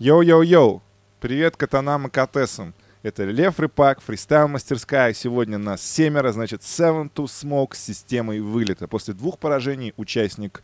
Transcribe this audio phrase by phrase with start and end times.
[0.00, 0.80] Йоу-йоу-йоу!
[1.18, 2.72] Привет котанам и котессам!
[3.02, 5.12] Это Лев Рыпак, фристайл-мастерская.
[5.12, 8.86] Сегодня нас семеро, значит, Seven to Smoke с системой вылета.
[8.86, 10.62] После двух поражений участник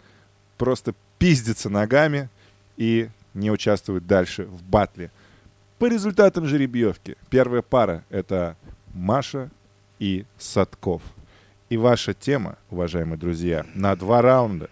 [0.57, 2.29] просто пиздится ногами
[2.77, 5.11] и не участвует дальше в батле.
[5.80, 8.57] По результатам жеребьевки первая пара— это
[8.95, 9.51] Маша
[9.98, 11.03] и Садков.
[11.71, 14.71] И ваша тема, уважаемые друзья, на два раунда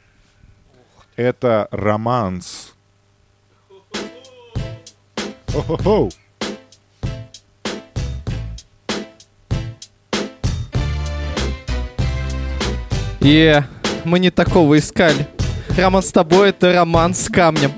[1.16, 2.71] —это романс.
[5.52, 6.08] Хо-хо-хо!
[13.20, 13.64] Е,
[14.04, 15.26] мы не такого искали.
[15.76, 17.72] Роман с тобой это роман с камнем.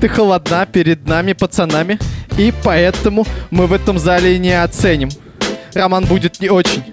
[0.00, 1.98] Ты холодна перед нами, пацанами,
[2.38, 5.10] и поэтому мы в этом зале не оценим.
[5.74, 6.84] Роман будет не очень.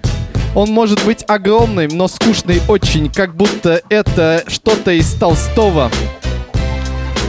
[0.56, 5.90] Он может быть огромный, но скучный очень, как будто это что-то из Толстого.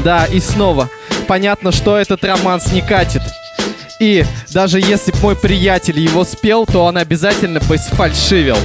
[0.04, 0.90] Да, и снова.
[1.28, 3.22] Понятно, что этот романс не катит.
[4.00, 4.24] И
[4.54, 8.58] даже если бы мой приятель его спел, то он обязательно бы сфальшивил.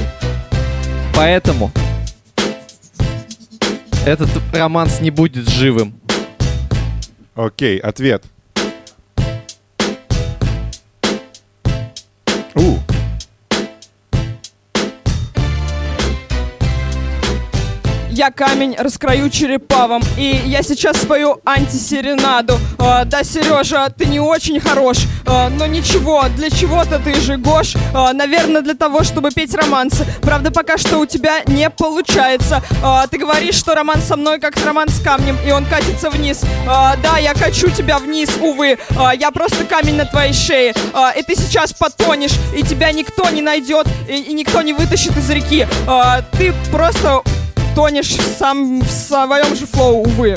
[1.15, 1.71] Поэтому
[4.05, 5.93] этот романс не будет живым.
[7.35, 8.23] Окей, ответ.
[12.55, 12.77] У,
[18.15, 22.59] Я камень раскрою черепавом И я сейчас спою антисеренаду.
[22.77, 27.73] А, Да, Сережа, ты не очень хорош а, Но ничего, для чего-то ты же Гош
[27.91, 30.05] А, Наверное, для того, чтобы петь романсы.
[30.21, 32.61] Правда, пока что у тебя не получается.
[32.83, 36.43] А, Ты говоришь, что роман со мной как роман с камнем И он катится вниз.
[36.67, 38.77] А, Да, я качу тебя вниз, увы.
[38.95, 40.75] А, Я просто камень на твоей шее.
[40.93, 45.17] А, И ты сейчас потонешь И тебя никто не найдет И, и никто не вытащит
[45.17, 45.65] из реки.
[45.87, 47.23] А, Ты просто
[47.75, 50.35] тонешь сам в своем же флоу, увы.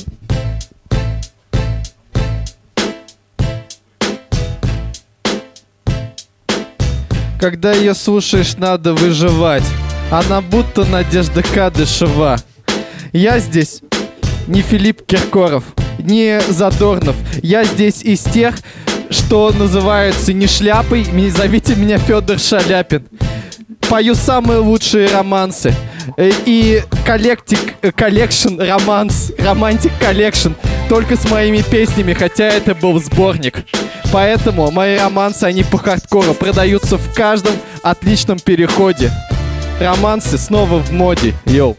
[7.38, 9.64] Когда ее слушаешь, надо выживать.
[10.10, 12.38] Она будто Надежда Кадышева.
[13.12, 13.82] Я здесь
[14.46, 15.64] не Филипп Киркоров,
[15.98, 17.16] не Задорнов.
[17.42, 18.54] Я здесь из тех,
[19.10, 21.06] что называются не шляпой.
[21.30, 23.06] Зовите меня Федор Шаляпин.
[23.88, 25.74] Пою самые лучшие романсы.
[26.16, 30.52] Э, И collectic, collection, романс, romantic collection.
[30.88, 33.64] Только с моими песнями, хотя это был сборник.
[34.12, 39.10] Поэтому мои романсы, они по хардкору продаются в каждом отличном переходе.
[39.80, 41.76] Романсы снова в моде, йоу.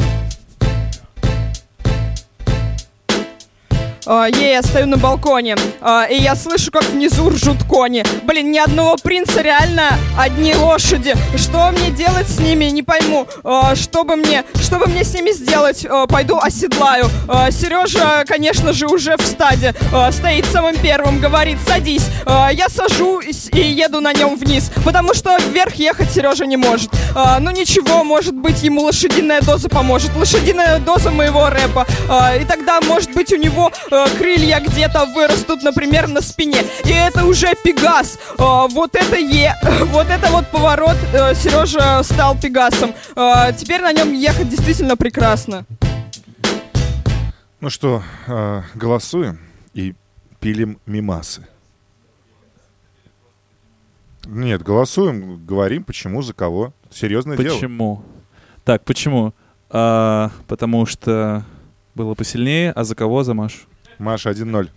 [4.08, 8.06] Ей, я стою на балконе, а, и я слышу, как внизу ржут кони.
[8.24, 11.14] Блин, ни одного принца, реально одни лошади.
[11.36, 13.28] Что мне делать с ними, не пойму.
[13.44, 15.86] А, Что бы мне, что бы мне с ними сделать?
[15.90, 17.08] А, Пойду оседлаю.
[17.28, 19.74] А, Сережа, конечно же, уже в стаде.
[19.94, 22.06] А, Стоит самым первым, говорит, садись.
[22.26, 26.90] А, Я сажусь и еду на нем вниз, потому что вверх ехать Сережа не может.
[27.14, 30.12] А, Ну ничего, может быть, ему лошадиная доза поможет.
[30.16, 31.86] Лошадиная доза моего рэпа.
[32.10, 36.62] А, И тогда, может быть, у него э, крылья где-то вырастут, например, на спине.
[36.86, 38.20] И это уже Пегас.
[38.38, 39.56] А, Вот это е...
[39.92, 40.96] Вот это вот поворот.
[41.36, 42.94] Сережа стал Пегасом.
[43.16, 45.66] А, Теперь на нем ехать действительно прекрасно.
[47.60, 49.40] ну что, э, голосуем
[49.74, 49.96] и
[50.40, 51.48] пилим мимасы.
[54.26, 56.74] Нет, голосуем, говорим, почему, за кого.
[56.92, 57.56] Серьезное дело.
[57.56, 58.04] Почему?
[58.66, 59.34] Так, почему?
[59.70, 61.46] А, потому что
[61.96, 63.24] было посильнее, а за кого?
[63.24, 63.60] За Машу.
[64.00, 64.70] Маша 1-0.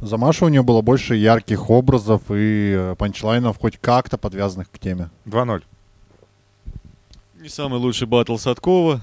[0.00, 4.78] За Машу у нее было больше ярких образов и э, панчлайнов, хоть как-то подвязанных к
[4.78, 5.10] теме.
[5.26, 5.62] 2-0.
[7.40, 9.00] Не самый лучший батл Садкова.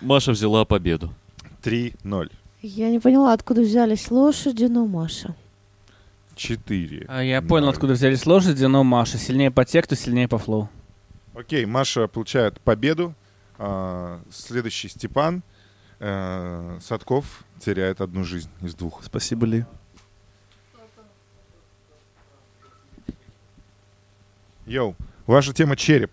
[0.00, 1.12] Маша взяла победу.
[1.62, 2.30] 3-0.
[2.62, 5.34] Я не поняла, откуда взялись лошади, но Маша.
[6.36, 7.06] 4.
[7.08, 9.18] А я понял, откуда взялись лошади, но Маша.
[9.18, 10.68] Сильнее по тексту, сильнее по флоу.
[11.34, 13.14] Окей, Маша получает победу.
[13.58, 15.42] А, следующий Степан.
[16.06, 19.02] Э, Садков теряет одну жизнь из двух.
[19.02, 19.64] Спасибо, Ли.
[24.66, 24.96] Йоу,
[25.26, 26.10] ваша тема череп.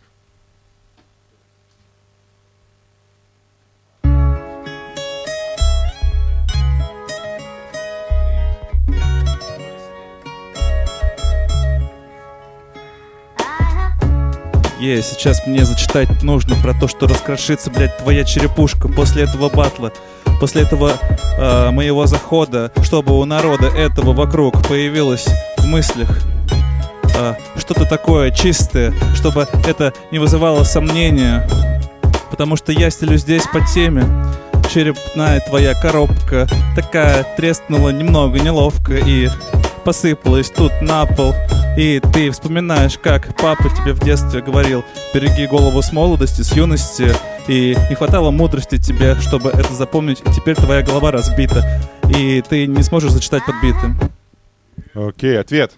[14.82, 19.92] Е, сейчас мне зачитать нужно про то, что раскрошится, блядь, твоя черепушка после этого батла.
[20.40, 20.94] После этого
[21.38, 25.28] э, моего захода, чтобы у народа этого вокруг появилось
[25.60, 26.10] в мыслях
[27.16, 31.48] э, что-то такое чистое, чтобы это не вызывало сомнения.
[32.32, 34.04] Потому что я стелю здесь по теме,
[34.74, 39.30] черепная твоя коробка такая треснула немного неловко и
[39.84, 41.34] посыпалась тут на пол.
[41.78, 44.84] И ты вспоминаешь, как папа тебе в детстве говорил,
[45.14, 47.14] береги голову с молодости, с юности,
[47.48, 51.64] и не хватало мудрости тебе, чтобы это запомнить, и теперь твоя голова разбита,
[52.10, 53.98] и ты не сможешь зачитать подбитым.
[54.94, 55.74] Окей, ответ.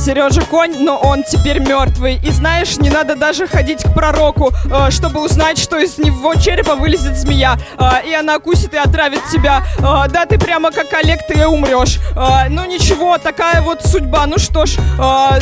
[0.00, 2.18] Сережа конь, но он теперь мертвый.
[2.24, 6.74] И знаешь, не надо даже ходить к пророку, э, чтобы узнать, что из него черепа
[6.74, 7.58] вылезет змея.
[7.78, 9.62] э, и она укусит и отравит тебя.
[9.78, 11.98] Э, да, ты прямо как Олег, ты умрешь.
[12.16, 14.26] Э, ну ничего, такая вот судьба.
[14.26, 14.78] Ну что ж,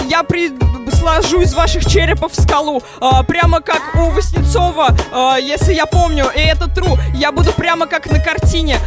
[0.08, 0.52] я при
[0.92, 2.82] сложу из ваших черепов скалу.
[3.28, 4.88] Прямо как у Васнецова,
[5.40, 6.98] если я помню, и это true.
[7.14, 8.78] Я буду прямо как на картине.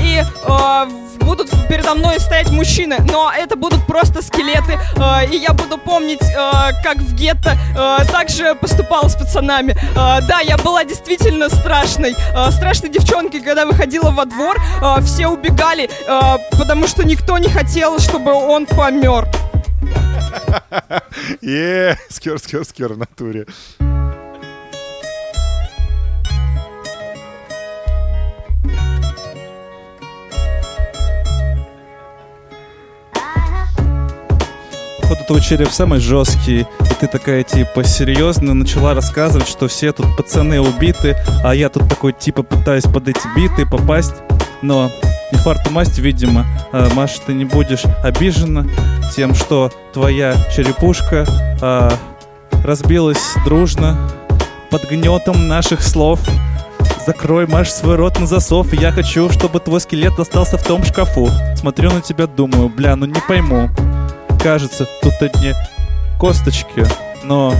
[0.00, 0.22] И
[1.28, 6.22] будут передо мной стоять мужчины, но это будут просто скелеты, э, и я буду помнить,
[6.22, 9.72] э, как в гетто э, также поступала с пацанами.
[9.72, 15.28] Э, да, я была действительно страшной, э, страшной девчонкой, когда выходила во двор, э, все
[15.28, 19.28] убегали, э, потому что никто не хотел, чтобы он помер.
[21.42, 23.46] Е, скер, скер, скер в натуре.
[35.08, 40.14] Походу, твой череп самый жесткий, и ты такая, типа, серьезно начала рассказывать, что все тут
[40.18, 44.16] пацаны убиты, а я тут такой, типа, пытаюсь под эти биты попасть,
[44.60, 44.90] но
[45.32, 46.44] не фарту масть, видимо.
[46.72, 48.66] А, Маша, ты не будешь обижена
[49.16, 51.24] тем, что твоя черепушка
[51.62, 51.90] а,
[52.62, 53.96] разбилась дружно
[54.70, 56.20] под гнетом наших слов.
[57.06, 58.74] Закрой, Маш, свой рот на засов.
[58.74, 61.30] Я хочу, чтобы твой скелет остался в том шкафу.
[61.56, 63.70] Смотрю на тебя, думаю, бля, ну не пойму.
[64.40, 65.54] Кажется, тут одни
[66.18, 66.86] косточки,
[67.24, 67.54] но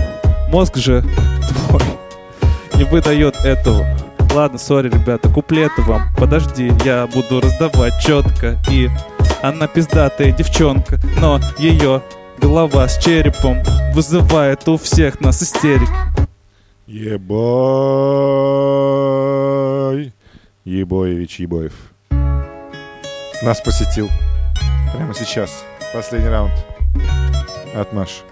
[0.51, 1.03] мозг же
[1.69, 1.83] твой
[2.75, 3.87] не выдает этого.
[4.35, 6.03] Ладно, сори, ребята, куплеты вам.
[6.17, 8.57] Подожди, я буду раздавать четко.
[8.71, 8.89] И
[9.43, 12.03] она пиздатая девчонка, но ее
[12.41, 15.91] голова с черепом вызывает у всех нас истерик.
[16.87, 17.19] Ебой.
[20.65, 21.73] Ебоевич Ебоев.
[23.43, 24.09] Нас посетил.
[24.95, 25.65] Прямо сейчас.
[25.93, 26.52] Последний раунд.
[27.75, 28.28] От Маши.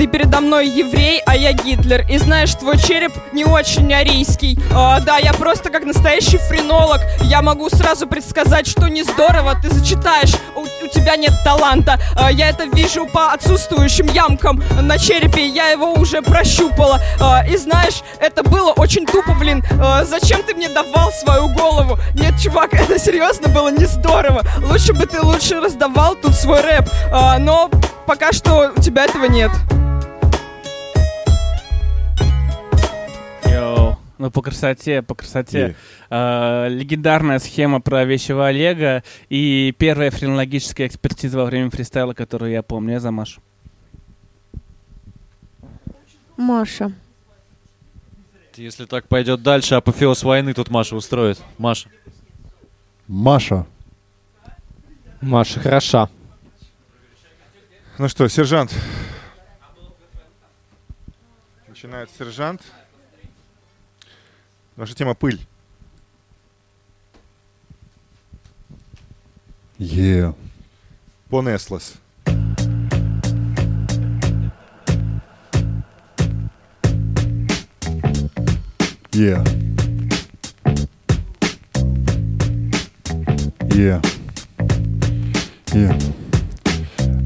[0.00, 2.06] Ты передо мной еврей, а я Гитлер.
[2.08, 4.58] И знаешь, твой череп не очень арийский.
[4.74, 7.02] А, да, я просто как настоящий френолог.
[7.24, 10.32] Я могу сразу предсказать, что не здорово ты зачитаешь.
[10.56, 12.00] У, у тебя нет таланта.
[12.16, 15.46] А, я это вижу по отсутствующим ямкам на черепе.
[15.46, 16.98] Я его уже прощупала.
[17.20, 19.62] А, и знаешь, это было очень тупо, блин.
[19.78, 21.98] А, зачем ты мне давал свою голову?
[22.14, 24.44] Нет, чувак, это серьезно было не здорово.
[24.62, 26.88] Лучше бы ты лучше раздавал тут свой рэп.
[27.12, 27.68] А, но
[28.06, 29.50] пока что у тебя этого нет.
[34.20, 35.74] Ну, по красоте, по красоте.
[36.10, 42.62] Э, легендарная схема про вещего Олега и первая френологическая экспертиза во время фристайла, которую я
[42.62, 42.92] помню.
[42.92, 43.40] Я за Машу.
[46.36, 46.92] Маша.
[48.56, 51.40] Если так пойдет дальше, апофеоз войны тут Маша устроит.
[51.56, 51.88] Маша.
[53.08, 53.66] Маша.
[55.22, 56.10] Маша хороша.
[57.96, 58.74] Ну что, сержант.
[61.66, 62.60] Начинает сержант.
[64.76, 65.40] Ваша тема пыль.
[69.78, 70.32] Е.
[71.28, 71.94] Понеслась.
[79.14, 79.36] Е.
[83.74, 84.00] Е.
[85.74, 85.98] Е.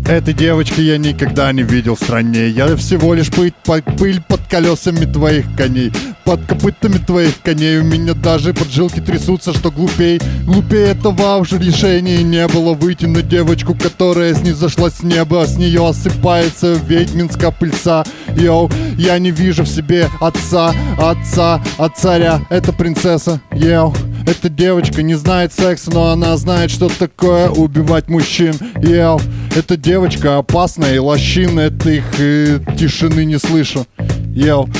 [0.07, 2.49] Этой девочки я никогда не видел в стране.
[2.49, 3.53] Я всего лишь пыль,
[3.99, 5.91] пыль под колесами твоих коней.
[6.25, 10.21] Под копытами твоих коней у меня даже поджилки трясутся, что глупей.
[10.45, 15.57] Глупее этого уже решения не было выйти на девочку, которая снизошла с неба, а с
[15.57, 18.05] нее осыпается ведьминская пыльца.
[18.37, 22.41] Йоу, я не вижу в себе отца, отца, от царя.
[22.49, 23.95] Это принцесса, йоу.
[24.27, 28.55] Эта девочка не знает секса, но она знает, что такое убивать мужчин.
[28.77, 29.21] Йоу,
[29.55, 33.87] эта девочка опасная и лощина, это их э, тишины не слышу.
[34.35, 34.71] Йоу,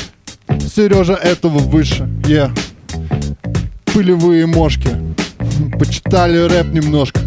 [0.61, 2.51] Сережа этого выше, е.
[3.87, 4.91] Пылевые мошки.
[5.79, 7.21] Почитали рэп немножко.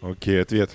[0.00, 0.70] Окей, ответ.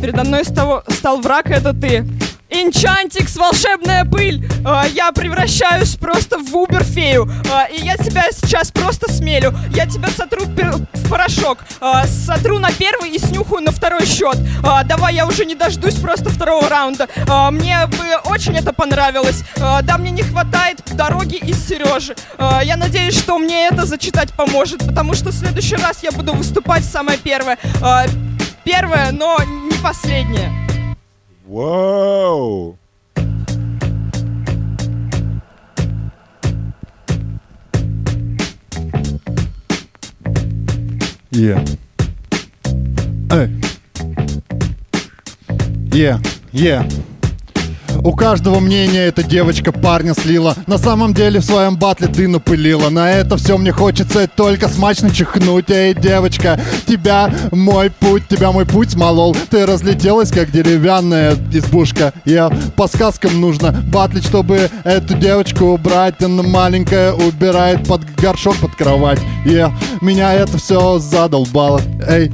[0.00, 2.04] Передо мной стал, стал враг, это ты.
[2.52, 9.10] Инчантикс, волшебная пыль, а, я превращаюсь просто в уберфею, а, и я тебя сейчас просто
[9.10, 14.36] смелю, я тебя сотру в порошок, а, сотру на первый и снюхаю на второй счет.
[14.84, 17.08] Давай, я уже не дождусь просто второго раунда.
[17.50, 19.42] Мне бы очень это понравилось.
[19.56, 22.14] Да, мне не хватает дороги из Сережи.
[22.38, 26.84] Я надеюсь, что мне это зачитать поможет, потому что в следующий раз я буду выступать
[26.84, 27.58] самое первое.
[27.82, 28.04] А,
[28.64, 30.61] первое, но не последнее.
[31.52, 32.78] Whoa.
[41.30, 41.62] Yeah.
[43.28, 43.50] Hey.
[45.92, 46.20] Yeah,
[46.52, 46.88] yeah.
[48.04, 50.56] У каждого мнения эта девочка парня слила.
[50.66, 52.88] На самом деле в своем батле ты напылила.
[52.88, 55.70] На это все мне хочется только смачно чихнуть.
[55.70, 62.12] Эй, девочка, тебя мой путь, тебя мой путь смолол Ты разлетелась, как деревянная избушка.
[62.24, 66.20] Я по сказкам нужно батлить, чтобы эту девочку убрать.
[66.20, 69.20] Она маленькая убирает под горшок под кровать.
[69.44, 71.80] Я, меня это все задолбало.
[72.08, 72.32] Эй,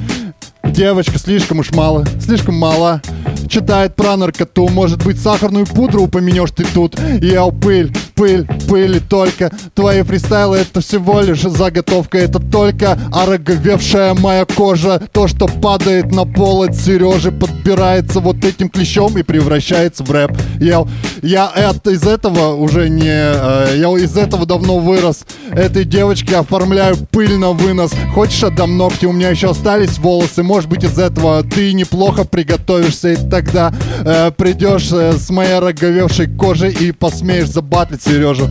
[0.65, 3.01] Девочка слишком уж мало, слишком мала
[3.49, 6.99] Читает про наркоту Может быть сахарную пудру упомянешь ты тут.
[7.21, 14.15] Я пыль, пыль, пыль и только Твои фристайлы это всего лишь заготовка Это только ороговевшая
[14.15, 15.01] моя кожа.
[15.13, 20.37] То, что падает на пол от Сережи Подбирается вот этим клещом и превращается в рэп.
[20.61, 20.85] Я,
[21.23, 23.07] я это, из этого уже не...
[23.07, 25.25] э, Я из этого давно вырос.
[25.53, 27.93] Этой девочке оформляю пыль на вынос.
[28.15, 29.07] Хочешь отдам ногти?
[29.07, 30.43] У меня еще остались волосы.
[30.43, 33.13] Может быть из этого ты неплохо приготовишься.
[33.13, 33.73] И тогда
[34.05, 38.49] э, придешь э, с моей роговевшей кожей И посмеешь забатлить Сережу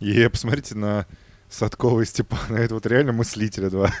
[0.00, 1.04] Е, посмотрите на
[1.48, 2.56] Садкова и Степана.
[2.56, 3.92] Это вот реально мыслителя два.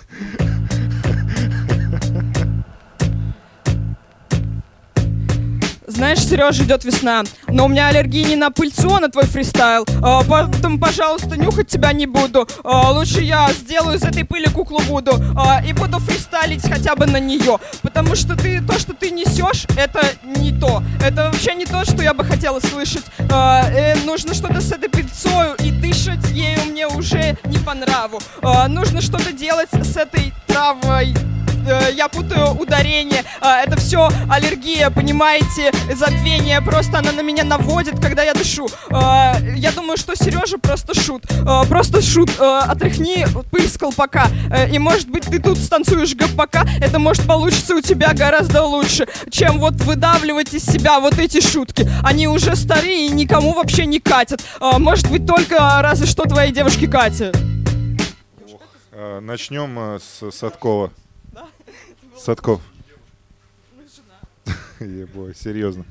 [5.96, 9.86] Знаешь, Сережа, идет весна, но у меня аллергия не на пыльцу, а на твой фристайл.
[10.02, 12.46] А, поэтому, пожалуйста, нюхать тебя не буду.
[12.64, 17.06] А, лучше я сделаю из этой пыли куклу буду а, и буду фристайлить хотя бы
[17.06, 17.56] на нее.
[17.80, 20.82] Потому что ты то, что ты несешь, это не то.
[21.02, 23.04] Это вообще не то, что я бы хотела слышать.
[23.32, 28.20] А, э, нужно что-то с этой пыльцою, и дышать ею мне уже не по нраву.
[28.42, 31.14] А, нужно что-то делать с этой травой
[31.66, 33.24] я путаю ударение.
[33.40, 35.72] А, это все аллергия, понимаете?
[35.94, 36.60] Забвение.
[36.60, 38.68] Просто она на меня наводит, когда я дышу.
[38.90, 41.24] А, я думаю, что Сережа просто шут.
[41.68, 42.30] Просто шут.
[42.40, 44.28] Отряхни пыль с колпака.
[44.50, 46.66] Э, и может быть ты тут станцуешь ГПК.
[46.80, 51.88] Это может получиться у тебя гораздо лучше, чем вот выдавливать из себя вот эти шутки.
[52.02, 54.42] Они уже старые и никому вообще не катят.
[54.60, 57.32] Может быть только разве что твоей девушке Кате.
[59.20, 60.90] Начнем с Садкова.
[62.18, 62.60] Садков.
[64.80, 65.84] Ебой, серьезно.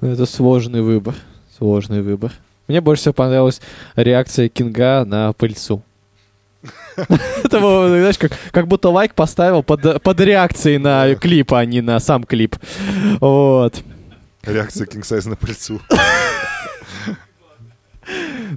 [0.00, 1.14] Ну, Это сложный выбор.
[1.56, 2.32] Сложный выбор.
[2.66, 3.60] Мне больше всего понравилась
[3.96, 5.82] реакция Кинга на пыльцу.
[6.96, 11.80] Это, было, знаешь, как, как будто лайк поставил под, под реакцией на клип, а не
[11.82, 12.56] на сам клип.
[13.20, 13.82] Вот.
[14.42, 15.80] Реакция King Size на пыльцу.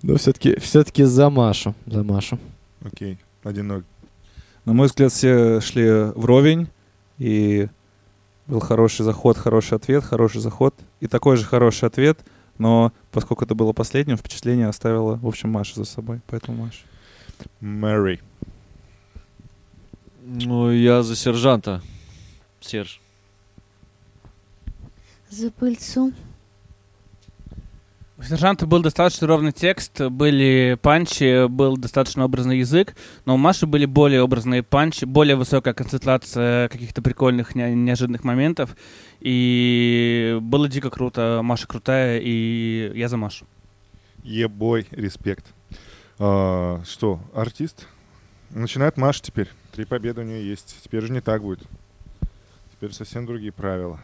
[0.04, 1.74] Но все-таки все-таки за Машу.
[1.86, 2.40] За Машу.
[2.86, 3.84] Окей, 1-0.
[4.66, 6.68] На мой взгляд, все шли вровень,
[7.18, 7.70] и
[8.48, 12.20] был хороший заход, хороший ответ, хороший заход, и такой же хороший ответ,
[12.58, 16.84] но поскольку это было последним, впечатление оставила, в общем, Маша за собой, поэтому Маша.
[17.60, 18.20] Мэри.
[20.24, 21.82] Ну, я за сержанта.
[22.60, 23.00] Серж.
[25.30, 26.14] За пыльцу.
[28.20, 32.96] У сержанта был достаточно ровный текст, были панчи, был достаточно образный язык,
[33.26, 38.76] но у Маши были более образные панчи, более высокая концентрация каких-то прикольных, не- неожиданных моментов.
[39.20, 41.42] И было дико круто.
[41.44, 43.46] Маша крутая, и я за Машу.
[44.24, 45.46] Ебой, респект.
[46.18, 47.88] А, что, артист?
[48.50, 49.50] Начинает Маша теперь.
[49.74, 50.76] Три победы у нее есть.
[50.84, 51.62] Теперь же не так будет.
[52.72, 54.00] Теперь совсем другие правила.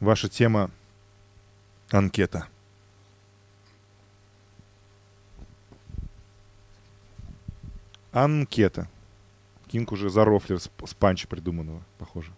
[0.00, 0.70] Ваша тема—
[1.90, 2.46] анкета.
[8.14, 8.88] Анкета.
[9.66, 12.32] Кинг уже за рофлер с, панча придуманного, похоже.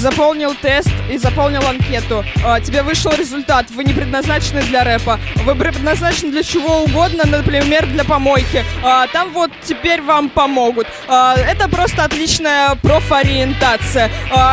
[0.00, 2.24] Заполнил тест, и заполнил анкету.
[2.44, 3.70] А, тебе вышел результат.
[3.70, 5.20] Вы не предназначены для рэпа.
[5.44, 8.64] Вы предназначены для чего угодно, например, для помойки.
[8.82, 10.86] А, там вот теперь вам помогут.
[11.06, 14.10] А, это просто отличная профориентация.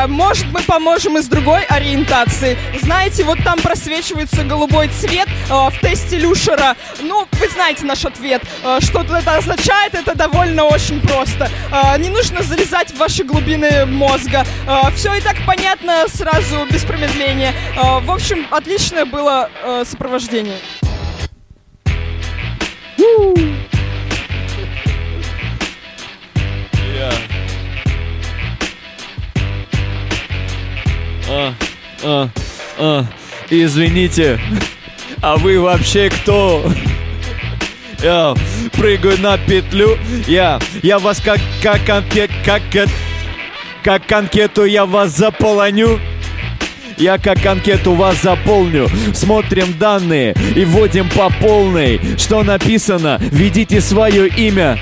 [0.07, 2.57] Может, мы поможем и с другой ориентации.
[2.81, 6.75] Знаете, вот там просвечивается голубой цвет в тесте Люшера.
[6.99, 8.41] Ну, вы знаете наш ответ.
[8.79, 9.93] Что это означает?
[9.93, 11.49] Это довольно очень просто.
[11.99, 14.45] Не нужно залезать в ваши глубины мозга.
[14.95, 17.53] Все и так понятно сразу, без промедления.
[17.75, 20.57] А, в общем, отличное было а, сопровождение.
[32.03, 32.29] А,
[32.79, 33.05] а,
[33.49, 34.39] извините,
[35.21, 36.63] а вы вообще кто?
[38.01, 38.35] Я
[38.73, 42.87] прыгаю на петлю, я, я вас как, как анкет, как, э-
[43.87, 45.97] как анкету я вас заполоню.
[46.97, 53.17] Я как анкету вас заполню Смотрим данные и вводим по полной Что написано?
[53.21, 54.81] Введите свое имя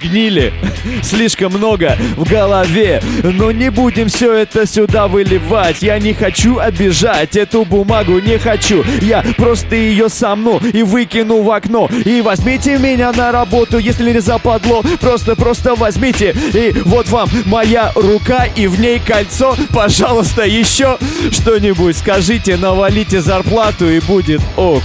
[0.00, 0.52] гнили.
[1.02, 3.02] Слишком много в голове.
[3.22, 5.82] Но не будем все это сюда выливать.
[5.82, 7.36] Я не хочу обижать.
[7.36, 8.84] Эту бумагу не хочу.
[9.00, 11.88] Я просто ее сомну и выкину в окно.
[12.04, 14.82] И возьмите меня на работу Если не западло.
[15.00, 16.34] Просто-просто возьмите.
[16.52, 19.56] И вот вам моя рука И в ней кольцо.
[19.72, 20.98] Пожалуйста, еще
[21.30, 22.56] что-нибудь скажите.
[22.56, 24.82] Навалите зарплату и будет ок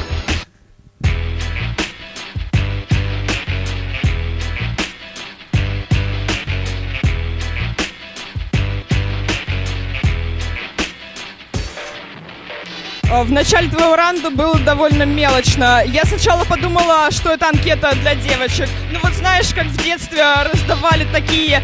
[13.24, 15.82] В начале твоего раунда было довольно мелочно.
[15.86, 18.68] Я сначала подумала, что это анкета для девочек.
[18.92, 21.64] Ну вот знаешь, как в детстве раздавали такие,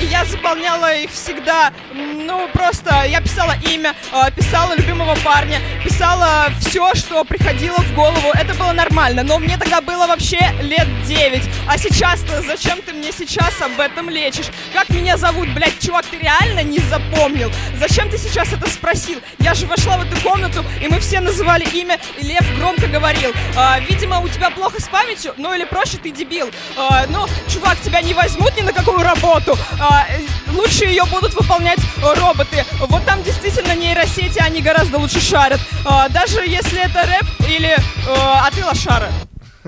[0.00, 1.72] и я заполняла их всегда.
[1.92, 5.58] Ну просто я писала имя, а, писала любимого парня,
[5.92, 8.30] писала все, что приходило в голову.
[8.32, 11.42] Это было нормально, но мне тогда было вообще лет 9.
[11.68, 14.46] А сейчас-то зачем ты мне сейчас об этом лечишь?
[14.72, 17.52] Как меня зовут, блядь, чувак, ты реально не запомнил?
[17.78, 19.20] Зачем ты сейчас это спросил?
[19.38, 23.32] Я же вошла в эту комнату, и мы все называли имя, и Лев громко говорил.
[23.54, 26.50] «А, видимо, у тебя плохо с памятью, ну или проще, ты дебил.
[26.76, 29.58] А, ну, чувак, тебя не возьмут ни на какую работу.
[29.78, 30.20] А, э,
[30.52, 32.64] лучше ее будут выполнять роботы.
[32.80, 35.60] Вот там действительно нейросети, они гораздо лучше шарят.
[35.84, 39.10] А, даже если это рэп или э, а ты лошара.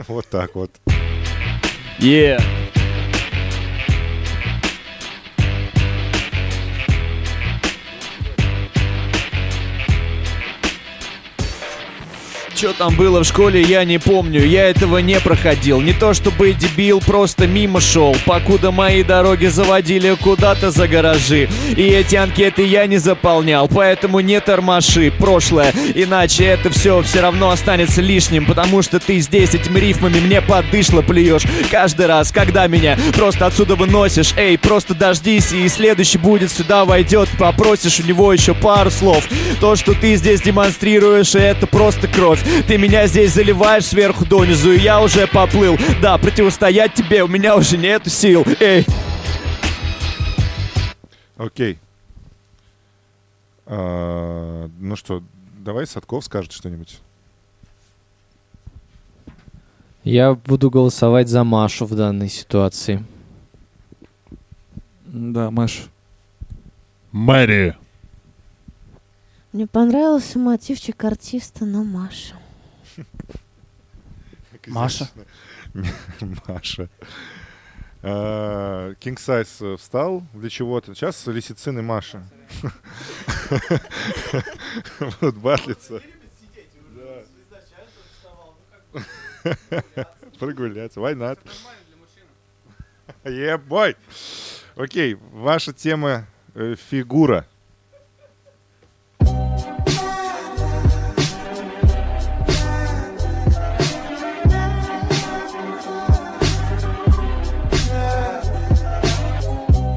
[0.09, 0.71] Вот так вот.
[1.99, 2.43] Yeah.
[12.57, 15.81] Что там было в школе, я не помню, я этого не проходил.
[15.81, 21.49] Не то чтобы дебил, просто мимо шел, покуда мои дороги заводили куда-то за гаражи.
[21.77, 25.73] И эти анкеты я не заполнял, поэтому не тормоши прошлое.
[25.97, 31.03] Иначе это все все равно останется лишним, потому что ты здесь этими рифмами мне подышло
[31.03, 31.43] плюешь.
[31.73, 37.29] Каждый раз, когда меня просто отсюда выносишь, эй, просто дождись, и следующий будет сюда войдет,
[37.37, 39.25] попросишь у него еще пару слов.
[39.61, 42.44] То, что ты здесь демонстрируешь, это просто кровь.
[42.67, 45.79] Ты меня здесь заливаешь сверху донизу, и я уже поплыл.
[46.01, 48.45] Да, противостоять тебе у меня уже нету сил.
[48.61, 48.85] Эй,
[51.37, 51.79] Окей.
[53.67, 55.23] А, ну что,
[55.59, 57.01] давай Садков скажет что-нибудь.
[60.05, 63.05] Я буду голосовать за Машу в данной ситуации.
[65.07, 65.87] Да, Маш.
[67.11, 67.77] Мэри.
[69.55, 72.35] Мне понравился мотивчик артиста, но Маша.
[74.67, 75.09] Маша.
[76.49, 76.89] Маша.
[78.99, 80.93] Кинг Сайз встал для чего-то.
[80.97, 82.29] Сейчас Лисицин и Маша.
[85.21, 86.03] Вот батлица.
[90.41, 90.99] Прогуляться.
[90.99, 91.39] Why not?
[93.69, 93.97] Boy.
[94.75, 97.47] Окей, ваша тема э, фигура.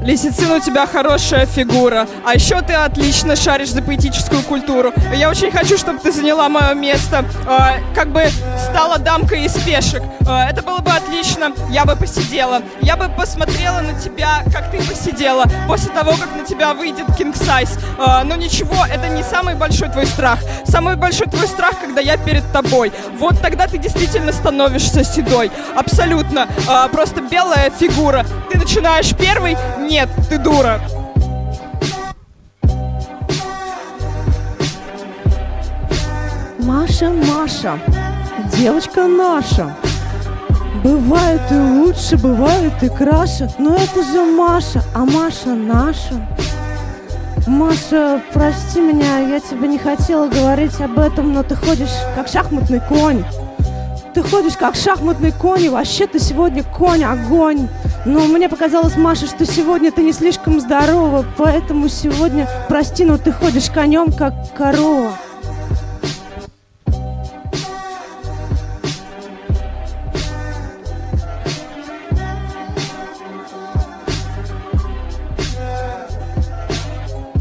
[0.08, 2.08] Лисицин, у тебя хорошая фигура.
[2.24, 4.94] А еще ты отлично шаришь за поэтическую культуру.
[5.14, 7.26] Я очень хочу, чтобы ты заняла мое место.
[7.46, 8.24] А, как бы
[8.70, 10.02] стала дамкой из пешек.
[10.26, 11.52] А, это было бы отлично.
[11.68, 12.62] Я бы посидела.
[12.80, 15.44] Я бы посмотрела на тебя, как ты посидела.
[15.66, 17.78] После того, как на тебя выйдет King Size.
[17.98, 20.38] А, но ничего, это не самый большой твой страх.
[20.64, 22.92] Самый большой твой страх, когда я перед тобой.
[23.18, 25.50] Вот тогда ты действительно становишься седой.
[25.76, 26.48] Абсолютно.
[26.66, 28.24] А, просто белая фигура.
[28.50, 29.58] Ты начинаешь первый?
[29.98, 30.80] нет, ты дура.
[36.60, 37.80] Маша, Маша,
[38.56, 39.74] девочка наша.
[40.84, 46.14] Бывает и лучше, бывает и краше, но это же Маша, а Маша наша.
[47.48, 52.80] Маша, прости меня, я тебе не хотела говорить об этом, но ты ходишь как шахматный
[52.88, 53.24] конь.
[54.14, 57.68] Ты ходишь как шахматный конь, и вообще ты сегодня конь-огонь.
[58.04, 63.32] Но мне показалось, Маша, что сегодня ты не слишком здорова, поэтому сегодня, прости, но ты
[63.32, 65.12] ходишь конем, как корова.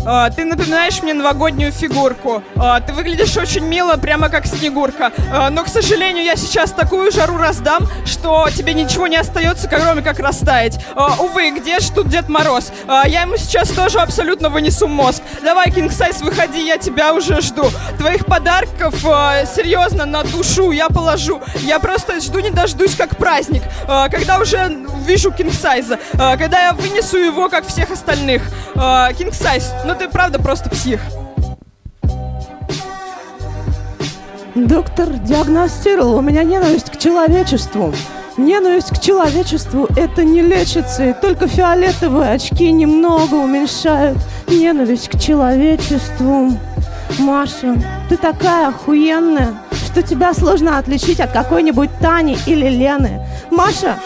[0.09, 2.41] А, ты напоминаешь мне новогоднюю фигурку.
[2.55, 5.11] А, ты выглядишь очень мило, прямо как Снегурка.
[5.29, 10.01] А, но, к сожалению, я сейчас такую жару раздам, что тебе ничего не остается, кроме
[10.01, 10.79] как растаять.
[10.95, 12.71] А, увы, где ж тут Дед Мороз?
[12.87, 15.21] А, я ему сейчас тоже абсолютно вынесу мозг.
[15.43, 17.69] Давай, Кинг Сайз, выходи, я тебя уже жду.
[17.97, 21.41] Твоих подарков, а, серьезно, на душу я положу.
[21.63, 23.63] Я просто жду не дождусь, как праздник.
[23.89, 25.99] А, когда уже вижу Кинг Сайза.
[26.17, 28.41] А, когда я вынесу его, как всех остальных.
[28.75, 31.01] А, Сайз, ну ты правда просто псих.
[34.55, 37.93] Доктор диагностировал у меня ненависть к человечеству.
[38.37, 46.57] Ненависть к человечеству это не лечится, и только фиолетовые очки немного уменьшают ненависть к человечеству.
[47.19, 47.75] Маша,
[48.09, 49.53] ты такая охуенная,
[49.85, 53.25] что тебя сложно отличить от какой-нибудь Тани или Лены.
[53.49, 53.97] Маша,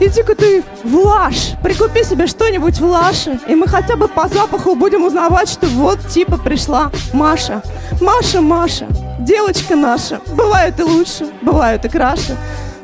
[0.00, 4.74] иди-ка ты в Лаш, прикупи себе что-нибудь в Лаше, и мы хотя бы по запаху
[4.74, 7.62] будем узнавать, что вот типа пришла Маша.
[8.00, 8.88] Маша, Маша,
[9.20, 10.20] девочка наша.
[10.28, 12.36] Бывает и лучше, бывает и краше.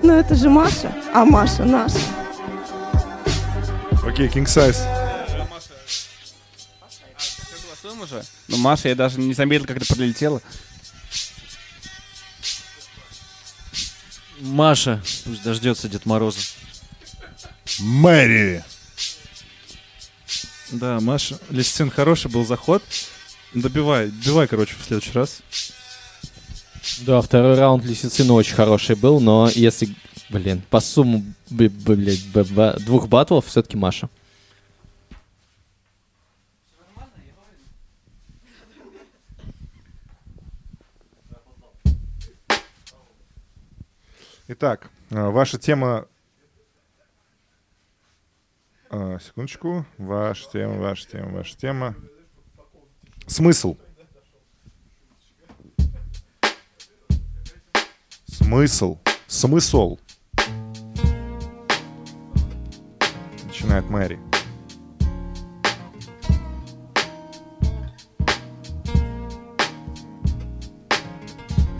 [0.03, 1.99] Но это же Маша, а Маша наша.
[4.07, 4.77] Окей, King Size.
[8.03, 8.23] Уже?
[8.47, 10.41] Ну, Маша, я даже не заметил, как это пролетело.
[14.39, 16.39] Маша, пусть дождется Дед Мороза.
[17.81, 18.65] Мэри.
[20.73, 22.83] Да, Маша, Лисицин хороший был заход.
[23.55, 25.41] Добивай, добивай, короче, в следующий раз.
[27.01, 29.95] Да, второй раунд Лисицина очень хороший был, но если,
[30.31, 34.09] блин, по сумму б- б- блядь, б- б- двух батлов все-таки Маша.
[44.49, 46.07] Итак, э, ваша тема...
[48.91, 49.85] Э, Секундочку.
[49.99, 51.95] Ваша тема, ваша тема, ваша тема.
[53.27, 53.77] Смысл.
[58.27, 58.99] Смысл.
[59.27, 59.99] Смысл.
[63.47, 64.26] Начинает Мэри.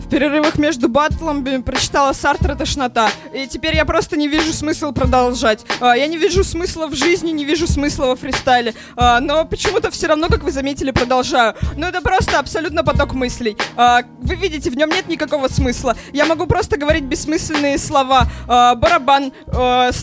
[0.07, 3.09] В перерывах между батлами прочитала Сартра «Тошнота».
[3.33, 5.65] И теперь я просто не вижу смысла продолжать.
[5.81, 8.73] А, Я не вижу смысла в жизни, не вижу смысла во фристайле.
[8.95, 11.55] А, Но почему-то все равно, как вы заметили, продолжаю.
[11.75, 13.57] Но это просто абсолютно поток мыслей.
[13.75, 15.93] А, Вы видите, в нем нет никакого смысла.
[16.13, 18.27] Я могу просто говорить бессмысленные слова.
[18.47, 19.33] Барабан,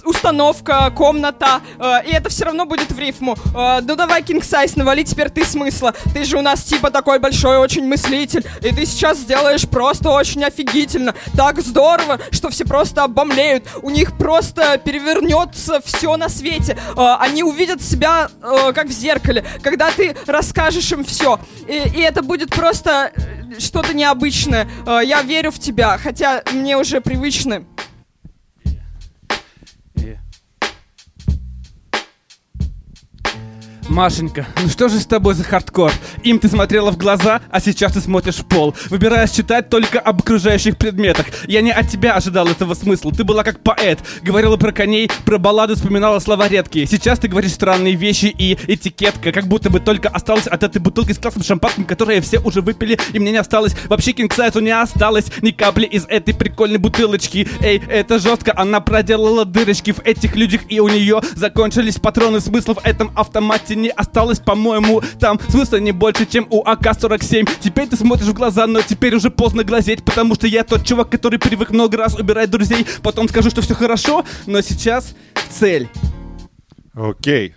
[0.04, 1.62] установка, комната.
[2.06, 3.36] И это все равно будет в рифму.
[3.54, 5.94] Ну давай, Кинг Сайз, навали теперь ты смысла.
[6.12, 8.44] Ты же у нас типа такой большой очень мыслитель.
[8.60, 11.14] И ты сейчас сделаешь просто очень офигительно.
[11.37, 13.64] Так здорово, что все просто обомлеют.
[13.83, 16.76] У них просто перевернется все на свете.
[16.96, 21.38] А, Они увидят себя э, как в зеркале, когда ты расскажешь им все.
[21.68, 24.68] И, и это будет просто э, что-то необычное.
[24.87, 27.64] А, Я верю в тебя, хотя мне уже привычно.
[33.88, 35.92] Машенька, ну что же с тобой за хардкор?
[36.22, 38.74] Им ты смотрела в глаза, а сейчас ты смотришь в пол.
[38.88, 41.26] Выбираешь читать только об окружающих предметах.
[41.46, 43.12] Я не от тебя ожидал этого смысла.
[43.12, 44.00] Ты была как поэт.
[44.22, 46.86] Говорила про коней, про баллады, вспоминала слова редкие.
[46.86, 51.12] Сейчас ты говоришь странные вещи и этикетка, как будто бы только осталось от этой бутылки
[51.12, 53.76] с красным шампанским, которые все уже выпили, и мне не осталось.
[53.88, 57.46] Вообще кингсайзу не осталось ни капли из этой прикольной бутылочки.
[57.60, 62.74] Эй, это жестко, она проделала дырочки в этих людях, и у нее закончились патроны смысла
[62.74, 67.48] в этом автомате не осталось, по-моему, там смысла не больше, чем у АК-47.
[67.60, 71.10] Теперь ты смотришь в глаза, но теперь уже поздно глазеть, потому что я тот чувак,
[71.10, 72.87] который привык много раз убирать друзей.
[73.02, 75.14] Потом скажу, что все хорошо, но сейчас
[75.50, 75.88] цель.
[76.94, 77.54] Окей.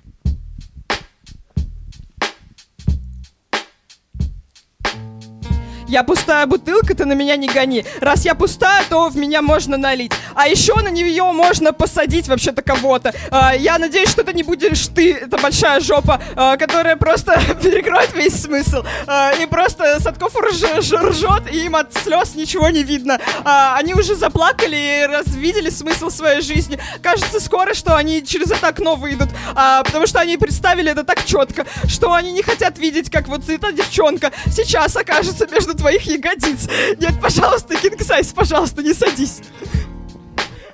[5.88, 7.86] Я пустая бутылка, ты на меня не гони.
[8.02, 10.12] Раз я пустая, то в меня можно налить.
[10.36, 13.14] А еще на нее можно посадить вообще-то кого-то.
[13.32, 18.14] А, я надеюсь, что это не будешь ты, это большая жопа, а, которая просто перекроет
[18.14, 18.84] весь смысл.
[19.08, 23.20] А, и просто Садков рж- ржет, и им от слез ничего не видно.
[23.46, 26.78] А, они уже заплакали и развидели смысл своей жизни.
[27.02, 29.30] Кажется, скоро, что они через это окно выйдут.
[29.56, 33.48] А, потому что они представили это так четко, что они не хотят видеть, как вот
[33.48, 36.68] эта девчонка сейчас окажется между твоих ягодиц.
[37.00, 39.42] Нет, пожалуйста, Кинг Сайз, пожалуйста, не садись.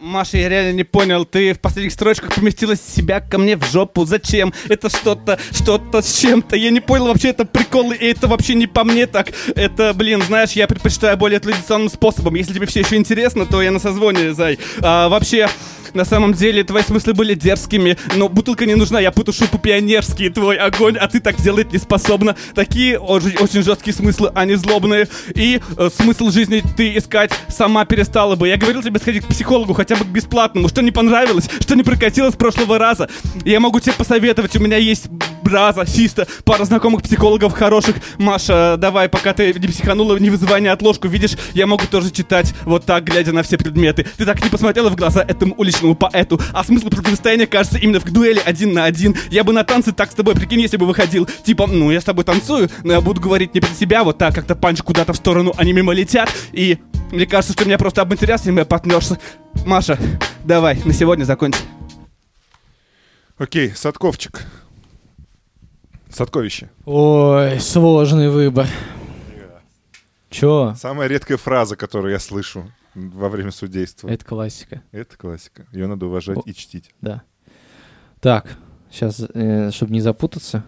[0.03, 4.05] Маша, я реально не понял, ты в последних строчках поместила себя ко мне в жопу.
[4.05, 4.53] Зачем?
[4.67, 6.57] Это что-то, что-то с чем-то.
[6.57, 9.31] Я не понял вообще, это приколы, и это вообще не по мне так.
[9.55, 12.35] Это, блин, знаешь, я предпочитаю более традиционным способом.
[12.35, 14.59] Если тебе все еще интересно, то я на созвоне, зай.
[14.81, 15.47] А, вообще,
[15.93, 20.57] на самом деле, твои смыслы были дерзкими, но бутылка не нужна, я потушу по-пионерски твой
[20.57, 22.35] огонь, а ты так делать не способна.
[22.55, 25.07] Такие очень, очень жесткие смыслы, они злобные.
[25.35, 28.47] И э, смысл жизни ты искать сама перестала бы.
[28.47, 30.67] Я говорил тебе сходить к психологу, хотя бы к бесплатному.
[30.67, 33.09] Что не понравилось, что не прокатило с прошлого раза.
[33.45, 35.07] Я могу тебе посоветовать, у меня есть
[35.43, 37.97] браза, систа, пара знакомых психологов хороших.
[38.17, 41.07] Маша, давай, пока ты не психанула, не вызывай ни отложку.
[41.07, 44.05] Видишь, я могу тоже читать вот так, глядя на все предметы.
[44.17, 46.39] Ты так не посмотрела в глаза этому уличному поэту.
[46.53, 49.15] А смысл противостояния кажется именно в дуэли один на один.
[49.29, 51.27] Я бы на танцы так с тобой, прикинь, если бы выходил.
[51.43, 54.33] Типа, ну, я с тобой танцую, но я буду говорить не про себя, вот так,
[54.33, 56.29] как-то панч куда-то в сторону, они мимо летят.
[56.53, 56.77] И
[57.11, 59.19] мне кажется, что меня просто об интерес, и мы потнешься.
[59.65, 59.99] Маша,
[60.43, 61.61] давай, на сегодня закончим.
[63.37, 64.45] Окей, Садковчик.
[66.09, 66.69] Садковище.
[66.85, 68.67] Ой, сложный выбор.
[70.29, 70.75] Чё?
[70.79, 74.07] Самая редкая фраза, которую я слышу во время судейства.
[74.07, 74.81] Это классика.
[74.91, 75.65] Это классика.
[75.71, 76.41] Ее надо уважать О.
[76.45, 76.91] и чтить.
[77.01, 77.23] Да.
[78.19, 78.57] Так,
[78.91, 80.63] сейчас, чтобы не запутаться.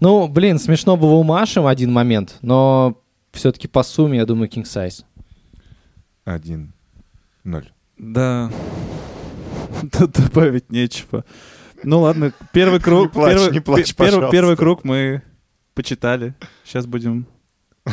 [0.00, 3.02] Ну, блин, смешно было у Маши в один момент, но
[3.32, 5.04] все-таки по сумме, я думаю, King Size.
[6.24, 6.72] Один.
[7.44, 7.70] Ноль.
[7.98, 8.50] Да.
[9.92, 11.24] Тут добавить нечего.
[11.82, 13.04] Ну ладно, первый круг.
[13.04, 15.22] Не плачь, первый, не плачь, пе- первый, первый круг мы
[15.74, 16.34] почитали.
[16.64, 17.26] Сейчас будем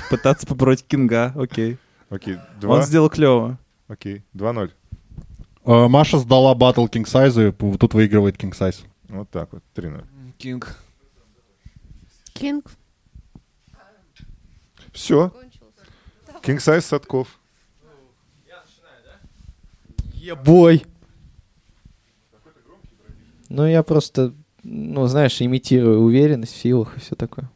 [0.09, 1.31] пытаться побороть Кинга.
[1.35, 1.77] Окей.
[2.09, 2.75] Окей, два.
[2.75, 3.57] Он сделал клево.
[3.87, 4.73] Окей, два ноль.
[5.65, 8.85] Э, Маша сдала батл King Size, и тут выигрывает King Size.
[9.09, 10.05] Вот так вот, три ноль.
[10.37, 10.77] Кинг.
[12.33, 12.71] Кинг.
[14.91, 15.31] Все.
[16.43, 17.39] King Size Садков.
[20.13, 20.85] Ебой!
[23.49, 27.49] Ну, я просто, ну, знаешь, имитирую уверенность в силах и все такое.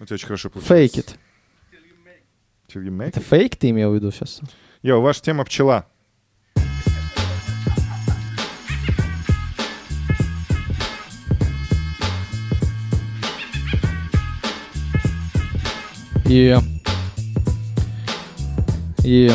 [0.00, 0.92] У тебя очень хорошо получилось.
[0.92, 1.16] Fake it.
[2.68, 3.22] Till you make Это it.
[3.22, 4.40] фейк ты имел в виду сейчас?
[4.82, 5.84] Йо, ваша тема пчела.
[16.24, 16.56] И...
[19.04, 19.30] И...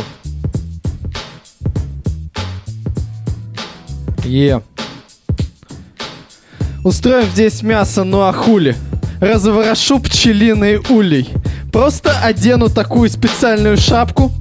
[4.23, 4.61] Е.
[6.83, 8.75] Устроим здесь мясо, ну а хули?
[9.19, 11.29] Разворошу пчелиный улей.
[11.71, 14.31] Просто одену такую специальную шапку.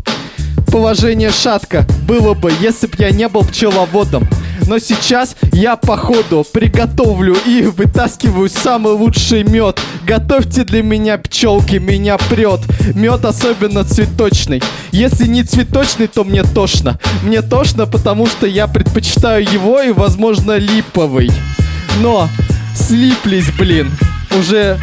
[0.74, 4.26] Положение шатко было бы, если б я не был пчеловодом.
[4.66, 9.78] Но сейчас я походу приготовлю и вытаскиваю самый лучший мед.
[10.04, 12.58] Готовьте для меня пчелки, меня прет.
[12.92, 14.60] Мед особенно цветочный.
[14.90, 16.98] Если не цветочный, то мне тошно.
[17.22, 21.30] Мне тошно, потому что я предпочитаю его и, возможно, липовый.
[22.00, 22.28] Но
[22.74, 23.92] слиплись, блин,
[24.36, 24.76] уже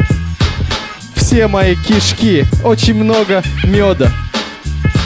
[1.16, 2.46] все мои кишки.
[2.64, 4.10] Очень много меда.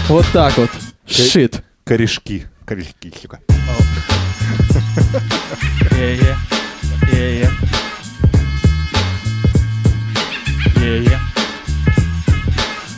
[0.08, 0.70] Вот так вот.
[1.06, 1.62] Шит.
[1.84, 2.46] Корешки.
[2.64, 3.38] Корешки, сука.
[5.98, 6.36] Е-е.
[7.12, 7.50] Е-е.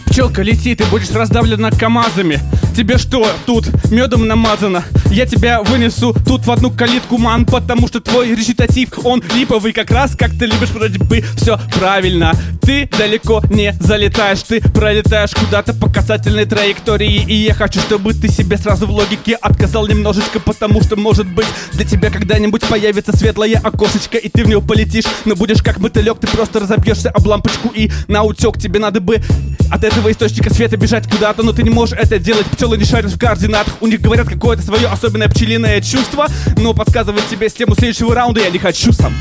[0.07, 2.41] Пчелка, лети, ты будешь раздавлена КАМАЗами.
[2.77, 4.85] Тебе что, тут медом намазано?
[5.11, 9.91] Я тебя вынесу тут в одну калитку, ман, потому что твой речитатив, он липовый, как
[9.91, 11.25] раз как ты любишь вроде бы.
[11.37, 12.33] Все правильно,
[12.69, 18.29] ты далеко не залетаешь, ты пролетаешь куда-то по касательной траектории, и я хочу, чтобы ты
[18.29, 23.59] себе сразу в логике отказал немножечко, потому что, может быть, для тебя когда-нибудь появится светлое
[23.59, 27.71] окошечко, и ты в него полетишь, но будешь как мотылек, ты просто разобьешься об лампочку,
[27.75, 29.23] и на утек тебе надо бы
[29.71, 32.45] от этого источника света бежать куда-то, но ты не можешь это делать.
[32.49, 36.27] Пчелы не шарят в координатах, у них говорят какое-то свое особенное пчелиное чувство,
[36.59, 39.15] но подсказывать тебе тему следующего раунда я не хочу сам.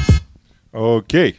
[0.73, 1.37] Окей.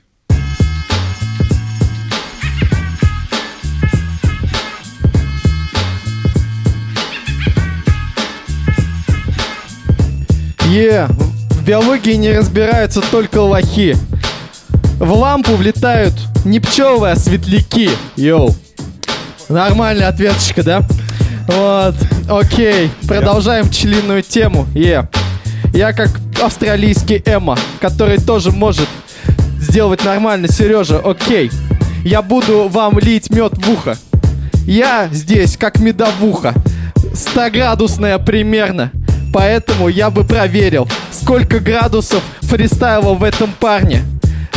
[10.69, 11.07] Е,
[11.51, 13.97] в биологии не разбираются только лохи.
[14.99, 16.13] В лампу влетают
[16.45, 17.89] не пчелы, а светляки.
[18.17, 18.55] Йоу.
[19.49, 20.83] Нормальная ответочка, да?
[21.47, 21.95] Вот,
[22.29, 22.91] окей.
[23.07, 24.67] Продолжаем пчелиную тему.
[24.75, 25.09] Е.
[25.73, 26.11] Я как
[26.43, 28.89] австралийский Эмма, который тоже может
[29.59, 30.49] сделать нормально.
[30.49, 31.51] Сережа, окей.
[32.05, 33.97] Я буду вам лить мед в ухо.
[34.67, 36.53] Я здесь как медовуха.
[37.15, 38.93] 100-градусная примерно.
[39.33, 44.03] Поэтому я бы проверил, сколько градусов фристайла в этом парне.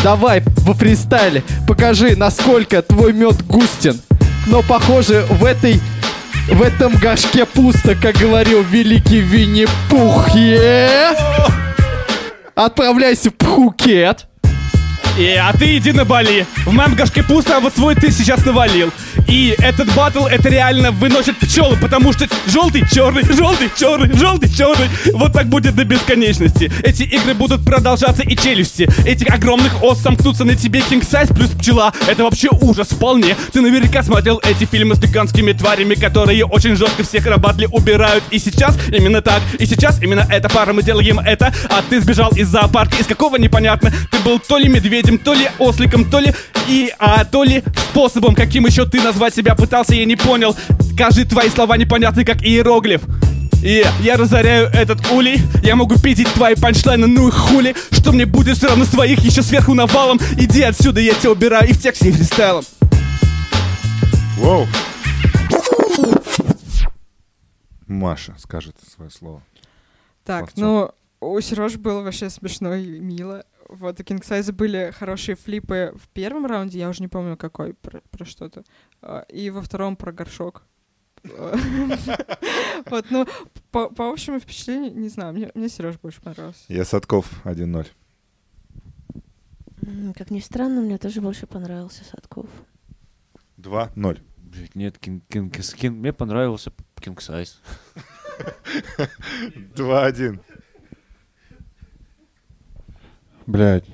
[0.03, 3.99] Давай во фристайле покажи, насколько твой мед густен.
[4.47, 5.79] Но похоже в этой
[6.49, 10.35] в этом горшке пусто, как говорил великий Винни-Пух.
[10.35, 11.15] Е!
[12.55, 14.27] Отправляйся в Пхукет.
[15.21, 16.47] И, а ты иди на Бали.
[16.65, 18.91] В моем горшке пусто, а вот свой ты сейчас навалил.
[19.27, 24.89] И этот батл, это реально выносит пчелы, потому что желтый, черный, желтый, черный, желтый, черный.
[25.13, 26.71] Вот так будет до бесконечности.
[26.83, 28.89] Эти игры будут продолжаться и челюсти.
[29.05, 31.93] Этих огромных ос сомкнутся на тебе King Size плюс пчела.
[32.07, 33.35] Это вообще ужас вполне.
[33.53, 38.23] Ты наверняка смотрел эти фильмы с гигантскими тварями, которые очень жестко всех рабатли убирают.
[38.31, 39.41] И сейчас именно так.
[39.59, 41.53] И сейчас именно эта пара мы делаем это.
[41.69, 42.97] А ты сбежал из зоопарка.
[42.97, 43.93] Из какого непонятно.
[44.09, 46.33] Ты был то ли медведем, то ли осликом, то ли
[46.67, 50.55] и а, то ли способом, каким еще ты назвать себя пытался, я не понял.
[50.93, 53.01] Скажи твои слова непонятны, как иероглиф.
[53.63, 58.25] И я разоряю этот улей Я могу пиздить твои панчлайны, ну и хули Что мне
[58.25, 62.09] будет все равно своих еще сверху навалом Иди отсюда, я тебя убираю и в тексте,
[62.09, 62.63] и фристайлом
[64.37, 64.65] Воу.
[67.85, 69.43] Маша скажет свое слово.
[70.25, 70.95] Так, Словцо.
[71.21, 73.43] ну, у Сережи было вообще смешно и мило.
[73.71, 77.73] Вот, у King Size были хорошие флипы в первом раунде, я уже не помню какой,
[77.73, 78.63] про, про что-то.
[79.01, 80.63] А, И во втором про горшок.
[82.85, 83.27] Вот, ну,
[83.71, 86.63] по, по общему впечатлению, не знаю, мне, мне Сереж больше понравился.
[86.67, 87.87] Я Садков 1-0.
[89.83, 92.47] М, Как ни странно, мне тоже больше понравился Садков.
[93.57, 94.19] 2-0.
[94.37, 97.55] Блядь, нет, King, King, King- мне понравился King Size.
[99.75, 100.39] 2-1.
[103.47, 103.85] Блядь.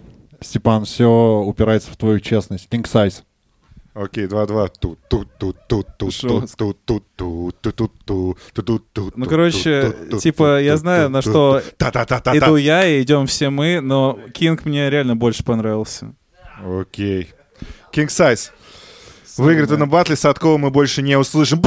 [0.41, 2.67] Степан, все упирается в твою честность.
[2.69, 3.23] King size.
[3.93, 4.71] Окей, 2-2.
[4.79, 9.25] Тут, тут, тут, тут, тут, тут, тут, тут, тут, тут, тут, тут, тут, тут, Ну,
[9.25, 14.89] короче, типа, я знаю, на что иду я и идем все мы, но Кинг мне
[14.91, 16.13] реально больше понравился.
[16.63, 17.33] Окей.
[17.91, 18.51] King Size.
[19.37, 21.61] Выиграть на батле Садкова мы больше не услышим.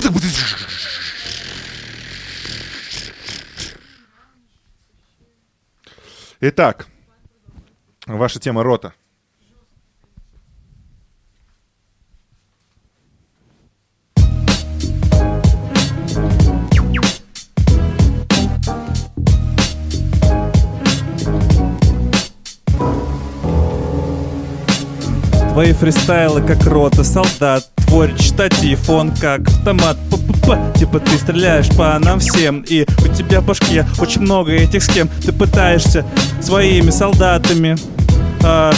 [6.41, 6.87] Итак,
[8.17, 8.93] ваша тема рота.
[25.53, 29.97] Твои фристайлы как рота, солдат Твой штатив, он как автомат.
[30.77, 35.09] Типа ты стреляешь по нам всем И у тебя в башке очень много этих схем
[35.25, 36.05] Ты пытаешься
[36.41, 37.77] своими солдатами
[38.43, 38.73] а,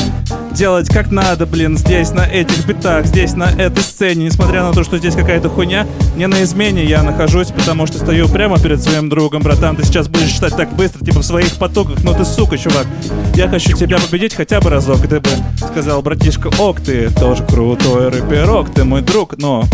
[0.53, 4.85] Делать как надо, блин, здесь, на этих битах Здесь, на этой сцене Несмотря на то,
[4.85, 9.09] что здесь какая-то хуйня Не на измене я нахожусь Потому что стою прямо перед своим
[9.09, 12.59] другом Братан, ты сейчас будешь читать так быстро Типа в своих потоках Но ты сука,
[12.59, 12.87] чувак
[13.35, 18.09] Я хочу тебя победить хотя бы разок Ты бы сказал, братишка, ок, ты тоже крутой
[18.09, 19.65] рэперок Ты мой друг, но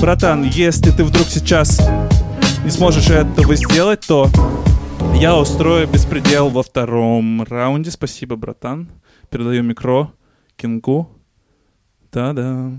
[0.00, 1.80] Братан, если ты вдруг сейчас
[2.64, 4.28] не сможешь этого сделать, то
[5.14, 7.90] я устрою беспредел во втором раунде.
[7.90, 8.88] Спасибо, братан.
[9.33, 10.11] Передаю микро
[10.55, 11.09] Кингу.
[12.11, 12.71] Да-да.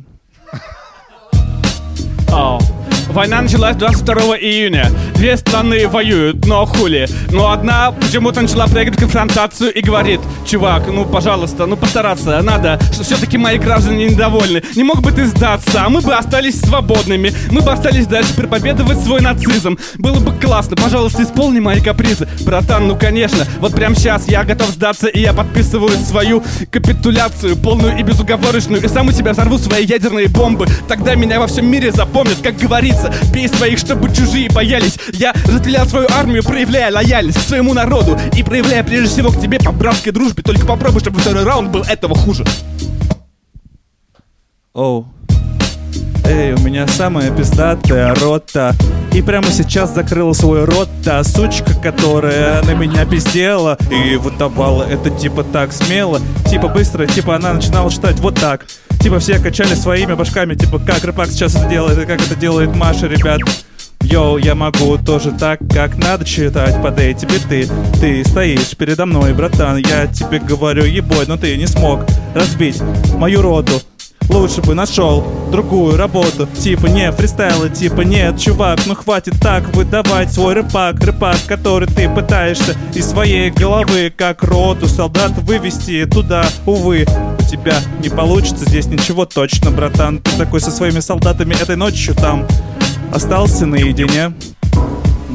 [2.33, 2.74] Ау.
[3.15, 4.91] Война началась 22 июня.
[5.13, 7.08] Две страны воюют, но хули.
[7.32, 13.06] Но одна почему-то начала проигрывать конфронтацию и говорит, чувак, ну пожалуйста, ну постараться надо, что
[13.06, 14.62] все-таки мои граждане недовольны.
[14.75, 17.32] Не мог бы ты сдаться, а мы бы остались свободными.
[17.51, 19.78] Мы бы остались дальше проповедовать свой нацизм.
[19.95, 22.28] Было бы классно, пожалуйста, исполни мои капризы.
[22.41, 27.97] Братан, ну конечно, вот прямо сейчас я готов сдаться, и я подписываю свою капитуляцию, полную
[27.97, 30.67] и безуговорочную, и сам у себя взорву свои ядерные бомбы.
[30.89, 34.98] Тогда меня во всем мире запомнят, как говорится, бей своих, чтобы чужие боялись.
[35.13, 39.60] Я разделял свою армию, проявляя лояльность к своему народу и проявляя прежде всего к тебе
[39.60, 40.44] по братской дружбе.
[40.44, 42.46] Только попробуй, чтобы второй раунд был этого хуже.
[44.74, 45.08] Оу.
[46.28, 48.74] Эй, у меня самая пиздатая рота
[49.13, 55.12] И прямо сейчас закрыла свой рот та сучка, которая на меня пиздела И выдавала это
[55.12, 58.65] типа так смело Типа быстро, типа она начинала читать вот так
[59.06, 62.76] Типа все качали своими башками Типа как Рыпак сейчас это делает и как это делает
[62.76, 63.39] Маша, ребят.
[64.02, 67.69] Йоу, я могу тоже так, как надо читать под эти биты.
[68.02, 72.00] Ты стоишь передо мной, братан Я тебе говорю, ебой, но ты не смог
[72.34, 72.82] разбить
[73.13, 73.79] мою роду
[74.30, 76.48] лучше бы нашел другую работу.
[76.60, 81.00] Типа не фристайла, типа нет, чувак Ну хватит так выдавать свой рэпак.
[81.00, 87.06] Рэпак, который ты пытаешься из своей головы Как роту солдат вывести туда, увы
[87.40, 90.19] У тебя не получится здесь ничего точно, братан.
[90.19, 92.46] Ты такой со своими солдатами этой ночью там
[93.13, 94.34] Остался наедине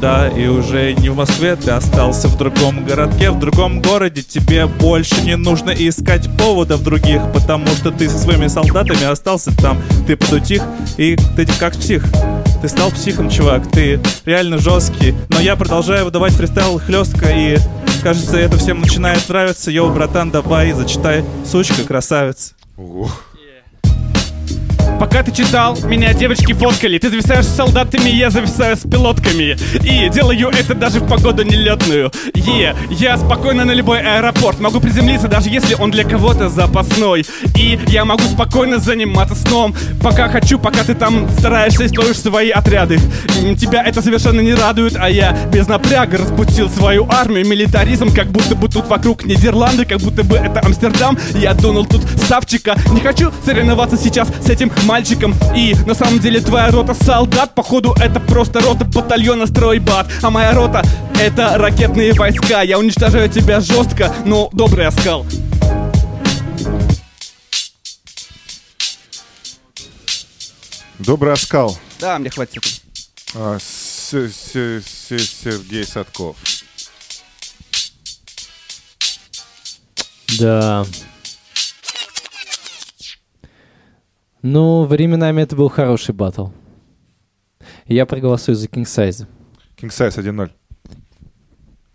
[0.00, 4.22] да, и уже не в Москве, ты остался в другом городке, в другом городе.
[4.22, 9.78] Тебе больше не нужно искать поводов других Потому что ты со своими солдатами остался там.
[10.06, 10.62] Ты подутих,
[10.96, 12.04] и ты как псих.
[12.62, 15.14] Ты стал психом, чувак, ты реально жесткий.
[15.28, 17.56] Но я продолжаю выдавать фристайл хлестко И
[18.02, 19.70] кажется, это всем начинает нравиться.
[19.70, 22.54] Йоу, братан, давай, зачитай, сучка, красавец.
[22.76, 23.29] Ух.
[24.98, 26.98] Пока ты читал, меня девочки фоткали.
[26.98, 29.56] Ты зависаешь с солдатами, я зависаю с пилотками.
[29.82, 32.10] И делаю это даже в погоду нелетную.
[32.34, 34.60] Е, я спокойно на любой аэропорт.
[34.60, 37.24] Могу приземлиться, даже если он для кого-то запасной.
[37.56, 39.74] И я могу спокойно заниматься сном.
[40.02, 42.98] Пока хочу, пока ты там стараешься и строишь свои отряды.
[43.58, 47.46] Тебя это совершенно не радует, а я без напряга распустил свою армию.
[47.46, 51.18] Милитаризм, как будто бы тут вокруг Нидерланды Как будто бы это Амстердам.
[51.34, 52.76] Я дунул тут ставчика.
[52.92, 57.94] Не хочу соревноваться сейчас с этим мальчиком И на самом деле твоя рота солдат Походу
[58.00, 60.82] это просто рота батальона стройбат А моя рота
[61.20, 65.26] это ракетные войска Я уничтожаю тебя жестко, но добрый оскал
[70.98, 71.78] Добрый оскал.
[71.98, 72.62] Да, мне хватит
[73.34, 76.36] А, С- С- С- Сергей Садков.
[80.38, 80.84] Да.
[84.42, 86.48] Ну, временами это был хороший батл.
[87.86, 89.26] Я проголосую за King Size.
[89.76, 90.50] King Size 1-0.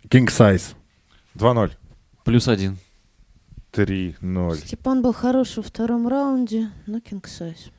[0.08, 0.74] King Size.
[1.34, 1.72] 2-0.
[2.24, 2.78] Плюс один.
[3.72, 4.56] 3-0.
[4.56, 7.70] Степан был хороший во втором раунде, но кинг сайз.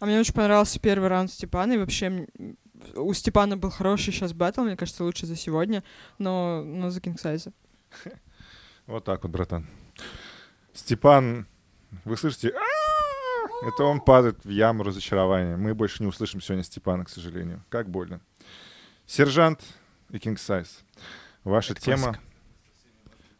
[0.00, 2.56] А мне очень понравился первый раунд Степана, и вообще м,
[2.94, 5.82] у Степана был хороший сейчас баттл, мне кажется, лучше за сегодня,
[6.18, 7.52] но, но за King Size.
[8.86, 9.66] Вот так вот, братан.
[10.74, 11.46] Степан,
[12.04, 12.50] вы слышите?
[12.50, 12.93] «А-а-а!»
[13.66, 15.56] Это он падает в яму разочарования.
[15.56, 17.64] Мы больше не услышим сегодня Степана, к сожалению.
[17.70, 18.20] Как больно.
[19.06, 19.62] Сержант
[20.10, 20.68] и King Size.
[21.44, 22.18] Ваша тема...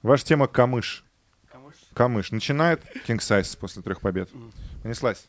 [0.02, 1.04] Ваша тема камыш.
[1.92, 2.30] Камыш.
[2.30, 4.30] Начинает King Size после трех побед.
[4.82, 5.28] Понеслась.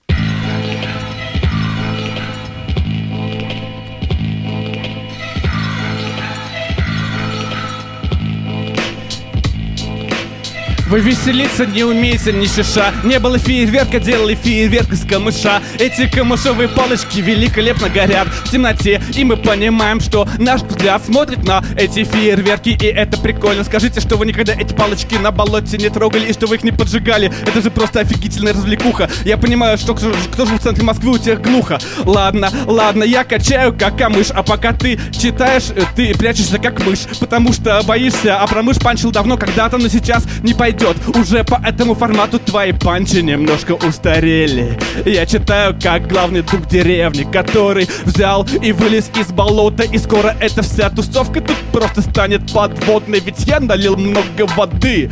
[10.88, 12.94] Вы веселиться не умеете ни шиша.
[13.04, 15.62] Не было фейерверка, делали фейерверк из камыша.
[15.80, 19.02] Эти камышовые палочки великолепно горят в темноте.
[19.16, 22.70] И мы понимаем, что наш взгляд смотрит на эти фейерверки.
[22.70, 23.64] И это прикольно.
[23.64, 26.72] Скажите, что вы никогда эти палочки на болоте не трогали И что вы их не
[26.72, 27.32] поджигали.
[27.48, 29.10] Это же просто офигительная развлекуха.
[29.24, 33.24] Я понимаю, что кто, кто же в центре Москвы у тех глухо Ладно, ладно, я
[33.24, 34.28] качаю как камыш.
[34.30, 37.06] А пока ты читаешь, э, ты прячешься как мышь.
[37.20, 40.75] Потому что боишься, а про мышь панчил давно когда-то Но сейчас не пойдет
[41.14, 44.78] Уже по этому формату твои панчи немножко устарели.
[45.06, 49.84] Я читаю как главный дух деревни Который взял и вылез из болота.
[49.84, 55.12] И скоро эта вся тусовка тут просто станет подводной Ведь я налил много воды.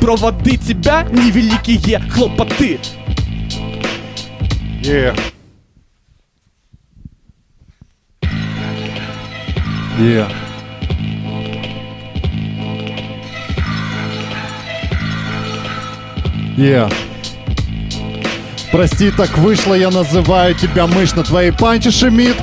[0.00, 2.78] Проводы тебя невеликие хлопоты.
[4.82, 5.14] Yeah.
[9.98, 10.49] Yeah.
[16.60, 16.92] Yeah.
[18.70, 22.36] Прости, так вышло, я называю тебя мышь на твоей панче шумит.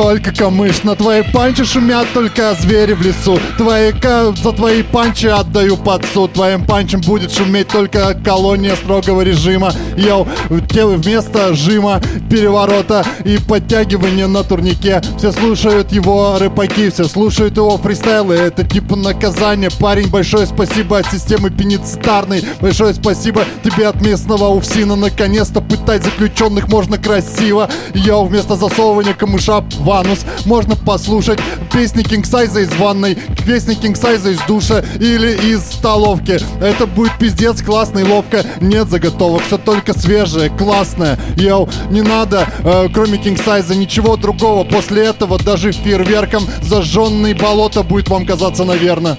[0.00, 3.38] Только камыш на твоей панче шумят только звери в лесу.
[3.58, 6.32] Твои, ка- за твои панчи отдаю под суд.
[6.32, 9.74] Твоим панчем будет шуметь только колония строгого режима.
[9.98, 10.26] Йоу,
[10.70, 15.02] те вместо жима, переворота и подтягивания на турнике.
[15.18, 18.36] Все слушают его рэпаки, все слушают его фристайлы.
[18.36, 19.68] Это типа наказание.
[19.70, 22.42] Парень, большое спасибо от системы пенитенциарной.
[22.62, 24.96] Большое спасибо тебе от местного УФСИНа.
[24.96, 27.68] Наконец-то пытать заключенных можно красиво.
[27.92, 31.38] Йоу, вместо засовывания камыша в анус можно послушать
[31.72, 33.16] песни Кингсайза из ванной,
[33.46, 36.38] песни Кингсайза из душа или из столовки.
[36.60, 38.44] Это будет пиздец классно и ловко.
[38.60, 41.18] Нет заготовок, все только свежее, классное.
[41.36, 44.64] Йоу, не надо, э, кроме Кингсайза, ничего другого.
[44.64, 49.18] После этого даже фейерверком зажженный болото будет вам казаться, наверное.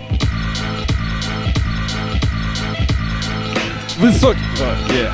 [3.97, 5.13] Высокий О, yeah.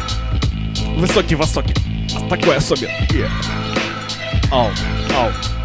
[0.98, 1.74] Высокий высокий
[2.30, 3.67] Такой особенный yeah.
[4.52, 4.74] oh,
[5.12, 5.57] oh.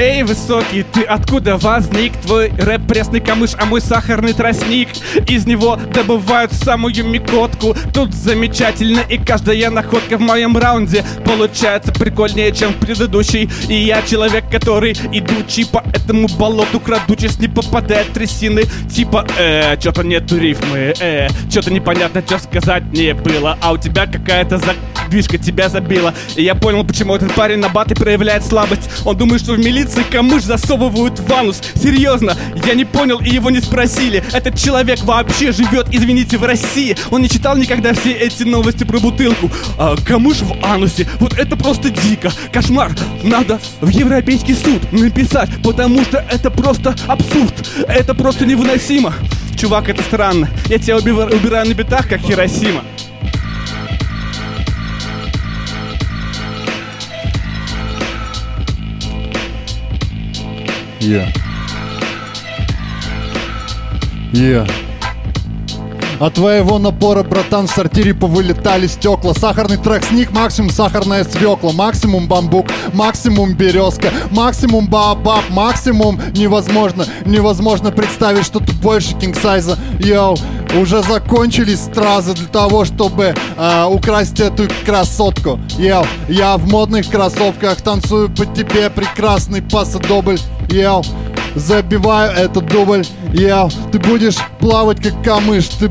[0.00, 2.12] Эй, высокий, ты откуда возник?
[2.18, 4.90] Твой рэп пресный камыш, а мой сахарный тростник.
[5.26, 7.74] Из него добывают самую микотку.
[7.92, 14.02] Тут замечательно, и каждая находка в моем раунде Получается прикольнее, чем в предыдущий И я
[14.02, 18.62] человек, который идучий по этому болоту Крадучись, не попадает трясины.
[18.88, 23.58] Типа, э, что-то нету рифмы, э Что-то непонятно, что сказать не было.
[23.60, 26.14] А у тебя какая-то задвижка тебя забила.
[26.36, 28.88] И я понял, почему этот парень на баты проявляет слабость.
[29.04, 32.36] Он думает, что в милиции камыш засовывают в анус Серьезно,
[32.66, 34.22] я не понял и его не спросили.
[34.32, 36.96] Этот человек вообще живет, извините, в России.
[37.10, 39.50] Он не читал никогда все эти новости про бутылку.
[39.78, 42.30] А камыш в анусе, вот это просто дико.
[42.52, 47.54] Кошмар, надо в Европейский суд написать Потому что это просто абсурд.
[47.86, 49.14] Это просто невыносимо.
[49.56, 50.48] Чувак, это странно.
[50.66, 52.82] Я тебя убива- убираю на битах, как Хиросима
[61.00, 61.32] Yeah.
[64.32, 64.68] Yeah.
[66.18, 69.34] От твоего напора, братан, в сортире повылетали стекла.
[69.34, 71.72] Сахарный трек сник, максимум сахарная свекла.
[71.72, 79.78] Максимум бамбук, максимум березка Максимум баобаб, максимум невозможно Невозможно представить что-то больше кингсайза.
[80.00, 80.36] Йоу,
[80.80, 85.60] уже закончились стразы для того, чтобы э, украсть эту красотку.
[85.78, 90.38] Йоу, я в модных кроссовках танцую по тебе Прекрасный пасодобль
[90.68, 91.04] Йоу,
[91.54, 93.04] забиваю этот дубль.
[93.32, 95.68] Йоу, ты будешь плавать как камыш.
[95.68, 95.90] Ты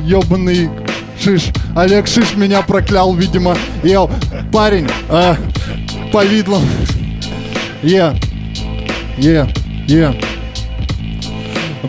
[0.00, 0.70] ёбаный
[1.20, 1.50] шиш.
[1.76, 3.56] Олег Шиш меня проклял, видимо.
[3.82, 4.10] Йоу,
[4.52, 5.36] парень, э,
[6.12, 6.62] повидлом
[7.82, 8.12] Е,
[9.18, 9.46] е,
[9.88, 10.31] е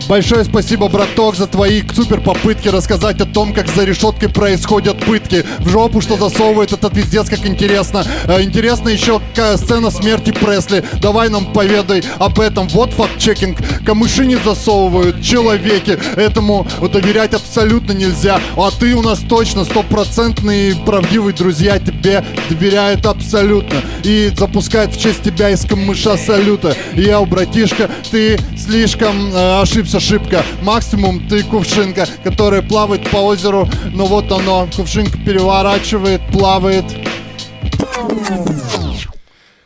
[0.08, 5.44] Большое спасибо, браток, за твои супер попытки рассказать о том, как за решеткой происходят пытки.
[5.60, 8.04] В жопу, что засовывает этот пиздец, как интересно.
[8.24, 10.84] Э, интересно еще какая сцена смерти Пресли.
[11.00, 12.66] Давай нам поведай об этом.
[12.68, 13.58] Вот факт-чекинг.
[13.86, 15.96] Камыши не засовывают человеки.
[16.16, 18.40] Этому доверять абсолютно нельзя.
[18.56, 23.80] А ты у нас точно стопроцентный правдивый друзья тебе доверяют абсолютно.
[24.02, 26.76] И запускают в честь тебя из камыша салюта.
[26.94, 30.42] Я, братишка, ты слишком э, ошибся шибко.
[30.62, 33.68] Максимум ты кувшинка, которая плавает по озеру.
[33.92, 36.84] Но вот оно, кувшинка переворачивает, плавает.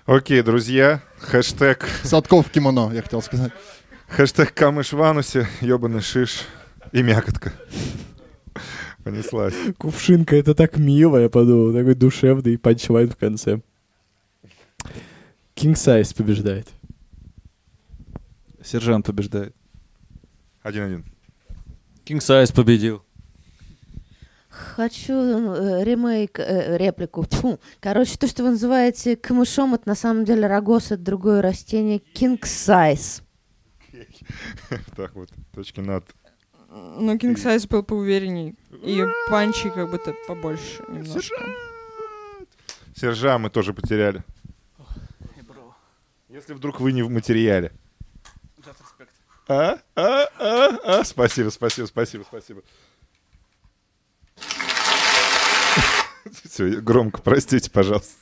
[0.07, 3.53] Окей, друзья, хэштег, Садков кимоно, я хотел сказать.
[4.09, 6.43] хэштег камыш в анусе, ебаный шиш
[6.93, 7.53] и мякотка.
[9.05, 9.55] Понеслась.
[9.79, 11.73] Кувшинка, это так мило, я подумал.
[11.73, 13.61] Такой душевный панчлайн в конце.
[15.55, 16.69] King Size побеждает.
[18.63, 19.55] Сержант побеждает.
[20.69, 21.03] Один-один.
[22.05, 23.03] King Size победил.
[24.51, 27.25] Хочу э, ремейк, э, реплику.
[27.25, 27.59] Тьфу.
[27.81, 32.03] Короче, то, что вы называете камышом, это на самом деле рогоз, это другое растение.
[32.15, 33.23] King size.
[34.95, 36.05] Так вот, точки над.
[36.69, 38.55] Ну, King Size был поуверенней.
[38.85, 41.35] И панчи как будто побольше немножко.
[42.95, 44.23] Сержа мы тоже потеряли.
[46.29, 47.73] Если вдруг вы не в материале.
[49.49, 49.79] А?
[49.97, 50.27] А?
[50.39, 50.79] А?
[50.85, 51.05] А?
[51.05, 52.63] Спасибо, спасибо, спасибо, спасибо.
[56.45, 58.15] Все, громко, простите, пожалуйста.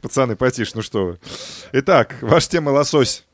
[0.00, 1.20] Пацаны, потише, ну что вы.
[1.72, 3.24] Итак, ваша тема лосось.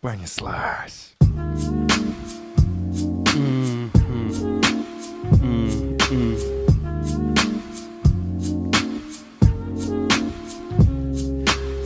[0.00, 1.14] Понеслась.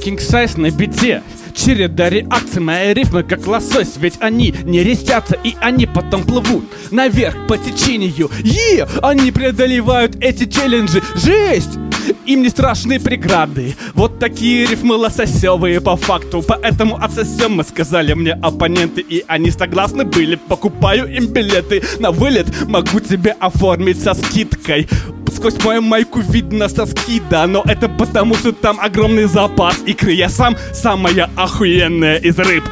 [0.09, 1.22] King Size на бите
[1.54, 7.46] Череда реакций, мои рифмы как лосось Ведь они не рестятся и они потом плывут Наверх
[7.46, 8.88] по течению Е!
[9.02, 11.88] Они преодолевают эти челленджи Жесть!
[12.29, 13.74] Им не страшны преграды.
[13.95, 16.45] Вот такие рифмы лососевые по факту.
[16.47, 21.83] Поэтому отсосем мы сказали мне оппоненты И они согласны были, покупаю им билеты.
[21.99, 24.87] На вылет могу тебе оформить со скидкой.
[25.35, 30.12] Сквозь мою майку видно соски, да Но это потому, что там огромный запас икры.
[30.12, 32.64] Я сам самая охуенная из рыб.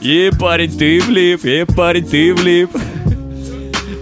[0.00, 2.70] И парень, ты влип, и парень, ты влип.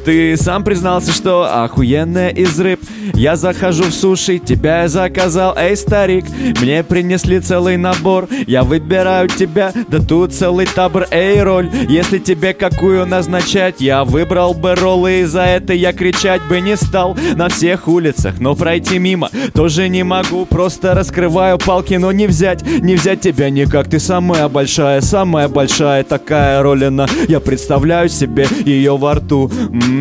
[0.05, 2.81] Ты сам признался, что охуенная из рыб.
[3.15, 6.25] Я захожу в суши, тебя я заказал, эй, старик.
[6.61, 11.69] Мне принесли целый набор Я выбираю тебя, да тут целый табор, эй, роль.
[11.89, 16.77] Если тебе какую назначать Я выбрал бы роллы, и за это я кричать бы не
[16.77, 17.17] стал.
[17.35, 22.63] На всех улицах, но пройти мимо Тоже не могу, просто раскрываю палки Но не взять,
[22.63, 23.89] не взять тебя никак.
[23.89, 29.51] Ты самая большая, самая большая такая ролина Я представляю себе ее во рту.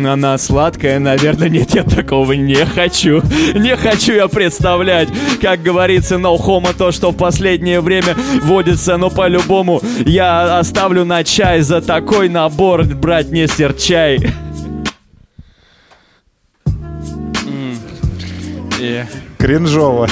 [0.06, 2.99] Она сладкая, наверное, нет, я такого не хочу
[3.54, 5.08] Не хочу я представлять
[5.40, 8.96] Как говорится, no homo То, что в последнее время водится.
[8.96, 12.84] Но по-любому я оставлю на чай За такой набор.
[12.84, 14.18] Брать не серчай.
[19.38, 20.08] Кринжово.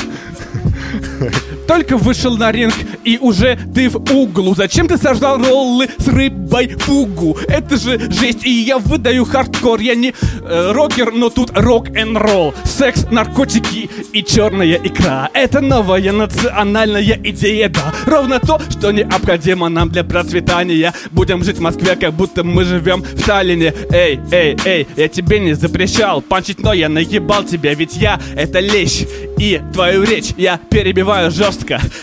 [1.68, 4.54] Только вышел на ринг и уже ты в углу.
[4.54, 7.36] Зачем ты сожрал роллы с рыбой фугу?
[7.46, 9.78] Это же жесть, и я выдаю хардкор.
[9.78, 12.54] Я не э, рокер, но тут рок-н-ролл.
[12.64, 15.28] Секс, наркотики и черная икра.
[15.34, 17.92] Это новая национальная идея, да.
[18.06, 20.94] Ровно то, что необходимо нам для процветания.
[21.10, 23.74] Будем жить в Москве, как будто мы живем в Таллине.
[23.90, 28.58] Эй, эй, эй, я тебе не запрещал панчить, но я наебал тебя, ведь я это
[28.60, 29.02] лещ.
[29.38, 31.57] И твою речь я перебиваю жестко.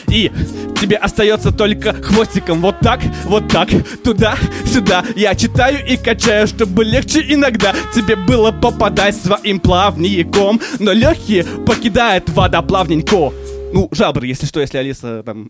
[0.07, 0.31] И
[0.79, 3.69] тебе остается только хвостиком вот так, вот так,
[4.03, 4.35] туда,
[4.65, 5.03] сюда.
[5.15, 10.59] Я читаю и качаю, чтобы легче иногда тебе было попадать своим плавником.
[10.79, 13.33] Но легкие покидает вода плавненько.
[13.73, 15.49] Ну, жабр, если что, если Алиса там...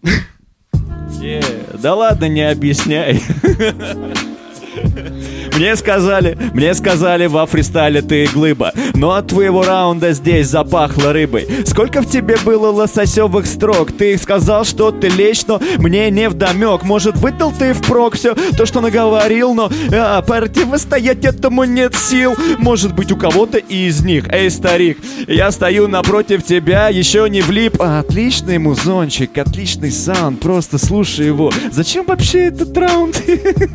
[1.21, 1.41] Э,
[1.81, 3.21] Да ладно, не объясняй
[5.55, 8.73] Мне сказали, мне сказали, во фристайле ты глыба.
[8.93, 11.47] Но от твоего раунда здесь запахло рыбой.
[11.65, 13.91] Сколько в тебе было лососевых строк?
[13.91, 18.65] Ты сказал, что ты лечь, но мне не вдомек Может, выдал ты впрок все то,
[18.65, 22.35] что наговорил Но а, противостоять этому нет сил.
[22.57, 24.97] Может быть, у кого-то из них Эй, старик,
[25.27, 27.75] я стою напротив тебя, еще не влип.
[27.79, 31.51] А, Отличный музончик, отличный саунд Просто слушай его.
[31.71, 33.21] Зачем вообще этот раунд?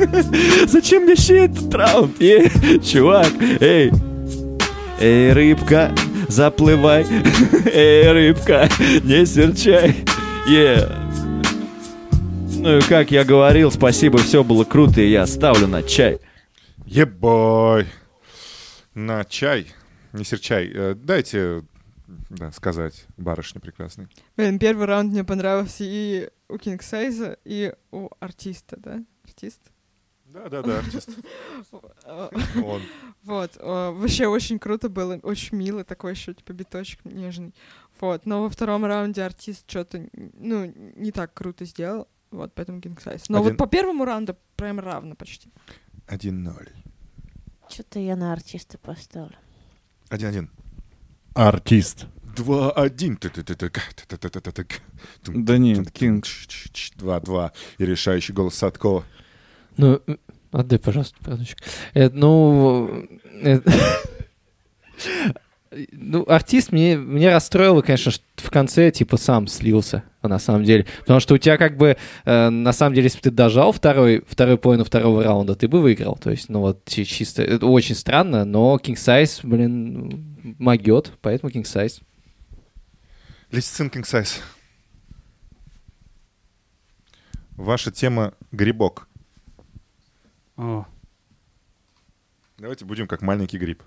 [0.66, 2.20] Зачем вообще этот раунд?
[2.20, 2.50] Е,
[2.80, 3.90] чувак, эй,
[5.00, 5.92] эй, рыбка,
[6.28, 7.06] заплывай,
[7.72, 8.68] эй, рыбка,
[9.02, 9.96] не серчай,
[10.48, 10.88] е.
[12.62, 16.18] Ну и как я говорил, спасибо, все было круто, и я ставлю на чай.
[16.84, 17.86] Ебой.
[18.94, 19.68] На чай.
[20.12, 20.70] Не серчай.
[20.74, 21.62] Э, Дайте
[22.28, 24.08] да, сказать барышне прекрасной.
[24.36, 29.02] Блин, первый раунд мне понравился и у Кинг Сайза, и у артиста, да?
[29.24, 29.60] Артист?
[30.32, 31.10] Да-да-да, артист.
[31.70, 32.82] Он.
[33.24, 37.54] Вот, вообще очень круто было, очень мило, такой еще типа биточек нежный.
[38.00, 43.00] Вот, но во втором раунде артист что-то, ну, не так круто сделал, вот, поэтому Кинг
[43.00, 43.28] Сайз.
[43.28, 45.50] Но Один- вот по первому раунду прям равно почти.
[46.06, 46.68] 1-0.
[47.68, 49.36] Что-то я на артиста поставлю.
[50.10, 50.48] 1-1.
[51.34, 52.06] Артист.
[52.36, 53.16] 2-1.
[53.16, 54.74] Ты-ты-ты-ты-ка, ты-ты-ты-ты-ты-ка.
[55.22, 56.24] Тум, Да нет, Кинг.
[56.24, 57.52] тш, тш, тш, 2-2.
[57.78, 59.04] И решающий голос Садкова.
[59.80, 59.98] Ну,
[60.52, 61.62] отдай, пожалуйста, подушечку.
[61.94, 63.06] Э, ну,
[63.42, 63.60] э,
[65.92, 70.84] ну, артист мне, мне расстроило, конечно, что в конце, типа, сам слился, на самом деле.
[71.00, 74.22] Потому что у тебя, как бы, э, на самом деле, если бы ты дожал второй,
[74.28, 76.16] второй половину второго раунда, ты бы выиграл.
[76.16, 81.50] То есть, ну, вот, чи- чисто, это очень странно, но King Size, блин, могет, поэтому
[81.50, 82.02] King Size.
[83.50, 84.40] Лисицин King Size.
[87.56, 89.06] Ваша тема— грибок.
[90.60, 90.84] О.
[92.58, 93.82] Давайте будем как маленький гриб.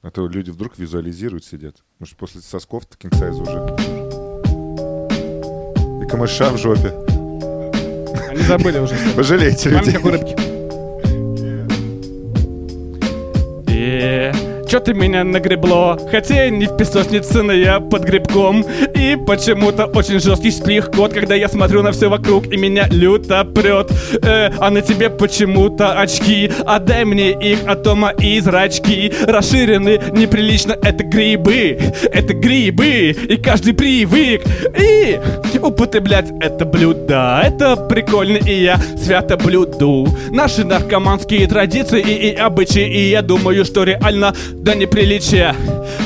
[0.00, 1.84] А то люди вдруг визуализируют, сидят.
[1.98, 3.58] Может, после сосков King Size уже.
[6.02, 6.94] И камыша в жопе.
[8.30, 8.96] Они забыли уже.
[9.14, 9.98] Пожалейте людей.
[9.98, 10.34] у рыбки.
[13.68, 14.32] Э,
[14.68, 15.96] Чё ты меня нагребло?
[16.10, 18.64] Хотя я не в песочнице, но я под грибком.
[18.94, 23.90] И почему-то очень жесткий штрих-код Когда я смотрю на все вокруг и меня люто прет
[24.22, 26.50] Э, А на тебе почему-то очки.
[26.66, 31.78] Отдай мне их, а то мои зрачки Расширены неприлично, это грибы
[32.10, 34.42] Это грибы, и каждый привык.
[34.78, 35.18] И
[35.62, 40.08] употреблять это блюдо Это прикольно, и я свято блюду.
[40.30, 44.34] Наши наркоманские традиции и обычаи И я думаю, что реально
[44.66, 45.54] до неприличия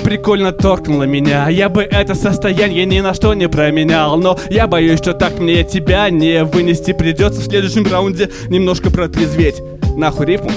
[0.04, 1.48] Прикольно торкнуло меня.
[1.48, 4.18] Я бы это состояние ни на что не променял.
[4.18, 6.92] Но я боюсь, что так мне тебя не вынести.
[6.92, 9.62] Придется в следующем раунде немножко протрезветь.
[9.96, 10.50] Нахуй рифму.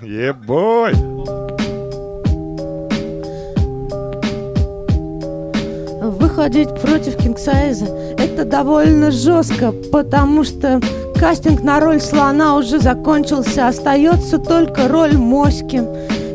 [0.00, 0.92] Ебой!
[6.02, 7.86] Выходить против Кингсайза—
[8.18, 10.80] это довольно жестко, потому что
[11.24, 15.82] кастинг на роль слона уже закончился, остается только роль моськи.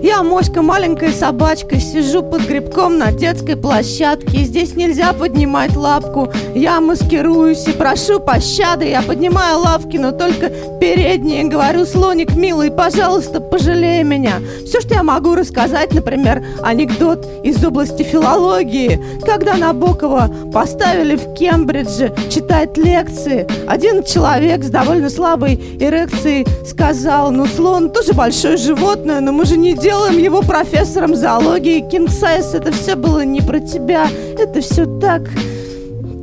[0.01, 4.45] Я моська, маленькая собачка, сижу под грибком на детской площадке.
[4.45, 6.29] Здесь нельзя поднимать лапку.
[6.55, 8.85] Я маскируюсь и прошу пощады.
[8.85, 11.43] Я поднимаю лапки, но только передние.
[11.43, 14.35] Говорю, слоник милый, пожалуйста, пожалей меня.
[14.65, 19.01] Все, что я могу рассказать, например, анекдот из области филологии.
[19.25, 27.45] Когда Набокова поставили в Кембридже читать лекции, один человек с довольно слабой эрекцией сказал, ну
[27.45, 31.87] слон тоже большое животное, но мы же не делаем его профессором зоологии.
[31.89, 34.07] Кинг Сайз, это все было не про тебя.
[34.37, 35.29] Это все так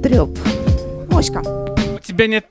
[0.02, 0.38] треп.
[1.10, 1.40] Моська.
[1.40, 2.46] У тебя нет...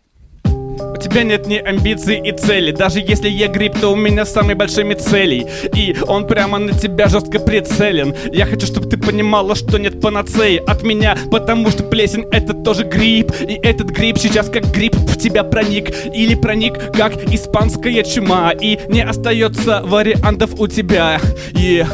[1.05, 4.95] Тебя нет ни амбиций и цели Даже если я гриб, то у меня с большими
[4.95, 5.45] целей
[5.75, 8.15] И он прямо на тебя жестко прицелен.
[8.33, 12.85] Я хочу, чтобы ты понимала, что нет панацеи от меня Потому что плесень это тоже
[12.85, 13.31] гриб.
[13.39, 15.93] И этот гриб сейчас как гриб в тебя проник.
[16.11, 18.51] Или проник как испанская чума.
[18.59, 21.21] И не остается вариантов у тебя.
[21.53, 21.85] И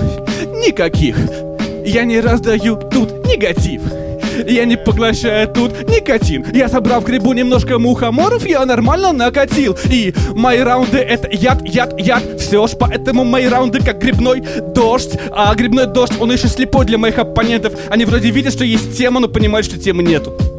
[0.65, 1.17] никаких.
[1.85, 3.81] Я не раздаю тут негатив
[4.47, 6.45] я не поглощаю тут никотин.
[6.53, 9.77] Я собрал в грибу немножко мухоморов Я нормально накатил.
[9.89, 12.39] И мои раунды это яд, яд, яд.
[12.39, 14.43] Все ж поэтому мои раунды как грибной
[14.75, 15.17] дождь.
[15.31, 17.73] А грибной дождь, он еще слепой для моих оппонентов.
[17.89, 20.50] Они вроде видят, что есть тема, но понимают, что темы нету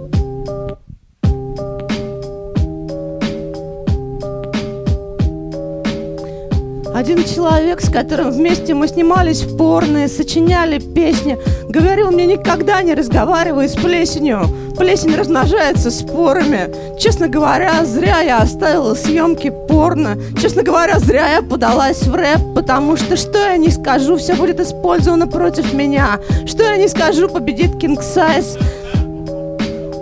[7.03, 11.37] Один человек, с которым вместе мы снимались в порно, сочиняли песни,
[11.69, 14.43] говорил мне никогда не разговаривай с плесенью.
[14.79, 16.71] Плесень размножается спорами.
[17.01, 20.17] Честно говоря, зря я оставила съемки порно.
[20.41, 24.61] Честно говоря, зря я подалась в рэп, потому что что я не скажу, все будет
[24.61, 26.21] использовано против меня.
[26.47, 28.63] Что я не скажу, победит King Size.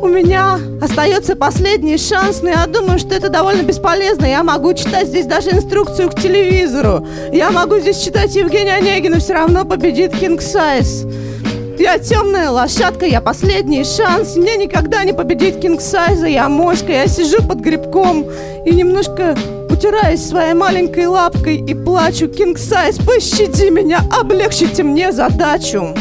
[0.02, 4.24] У меня остается последний шанс, но я думаю, что это довольно бесполезно.
[4.24, 7.06] Я могу читать здесь даже инструкцию к телевизору.
[7.32, 11.78] Я могу здесь читать Евгения Онегина, все равно победит King Size.
[11.78, 14.36] Я темная лошадка, я последний шанс.
[14.36, 18.26] Мне никогда не победить Кинг Сайза, я моська, я сижу под грибком
[18.66, 19.34] и немножко
[19.70, 22.28] утираюсь своей маленькой лапкой и плачу.
[22.28, 25.94] Кинг Сайз, пощади меня, облегчите мне задачу.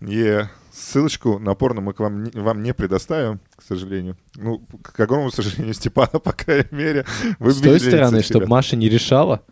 [0.00, 0.48] Е.
[0.82, 4.16] Ссылочку на порно мы к вам, вам не предоставим, к сожалению.
[4.34, 7.06] Ну, к огромному сожалению, Степана, по крайней мере.
[7.38, 8.46] Вы С той стороны, чтобы.
[8.46, 9.42] Маша не решала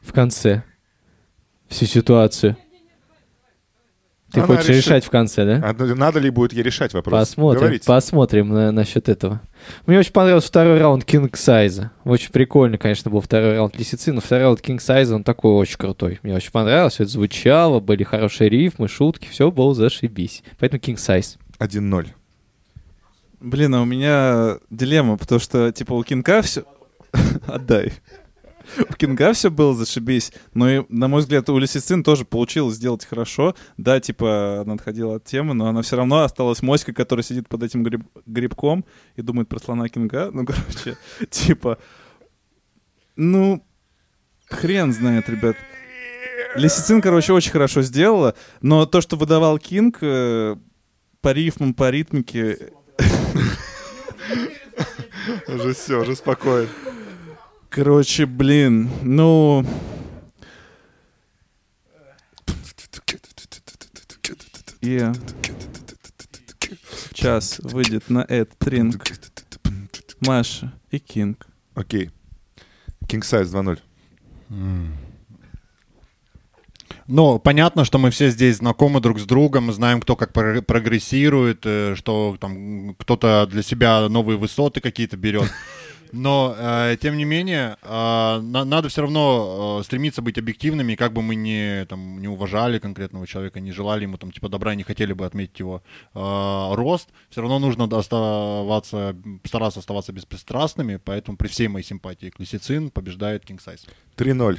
[0.00, 0.62] в конце
[1.68, 2.56] всю ситуацию.
[4.32, 4.84] Ты Она хочешь решит.
[4.84, 5.66] решать в конце, да?
[5.66, 7.12] А надо ли будет ей решать вопрос?
[7.28, 7.86] Посмотрим, Говорите.
[7.86, 9.40] посмотрим на, насчет этого.
[9.86, 11.92] Мне очень понравился второй раунд Кинг Сайза.
[12.04, 15.78] Очень прикольно, конечно, был второй раунд Лисицы, но второй раунд Кинг Сайза, он такой очень
[15.78, 16.20] крутой.
[16.22, 20.42] Мне очень понравилось, все это звучало, были хорошие рифмы, шутки, все было зашибись.
[20.58, 21.38] Поэтому Кинг Сайз.
[21.58, 22.08] 1-0.
[23.40, 26.64] Блин, а у меня дилемма, потому что, типа, у Кинга все...
[27.46, 27.92] Отдай.
[28.78, 33.04] У Кинга все было зашибись, но, и, на мой взгляд, у Лисицин тоже получилось сделать
[33.04, 33.54] хорошо.
[33.76, 37.62] Да, типа, она отходила от темы, но она все равно осталась моськой, которая сидит под
[37.62, 38.84] этим гриб- грибком
[39.16, 40.30] и думает про слона Кинга.
[40.32, 40.96] Ну, короче,
[41.30, 41.78] типа...
[43.16, 43.66] Ну,
[44.48, 45.56] хрен знает, ребят.
[46.54, 50.56] Лисицин, короче, очень хорошо сделала, но то, что выдавал Кинг э,
[51.20, 52.70] по рифмам, по ритмике,
[55.48, 56.68] Уже все, уже спокойно.
[57.70, 59.64] Короче, блин, ну...
[67.10, 69.04] Сейчас выйдет на Эд Тринг,
[70.20, 71.46] Маша и Кинг.
[71.74, 72.10] Окей.
[73.06, 73.78] King Size
[74.48, 74.88] 2-0.
[77.10, 80.60] Ну, понятно, что мы все здесь знакомы друг с другом, мы знаем, кто как про-
[80.60, 85.50] прогрессирует, э, что там кто-то для себя новые высоты какие-то берет.
[86.12, 87.88] Но, э, тем не менее, э,
[88.40, 92.78] на- надо все равно э, стремиться быть объективными, как бы мы не, там, не уважали
[92.78, 95.82] конкретного человека, не желали ему там, типа, добра, не хотели бы отметить его
[96.14, 102.38] э, рост, все равно нужно оставаться, стараться оставаться беспристрастными, поэтому при всей моей симпатии к
[102.40, 103.88] Лисицин побеждает King Size.
[104.16, 104.58] 3-0.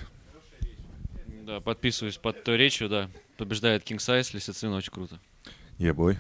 [1.46, 3.10] Да, подписываюсь под той речью, да.
[3.38, 5.20] Побеждает King Size, Лисицин, очень круто.
[5.78, 6.20] Ебой.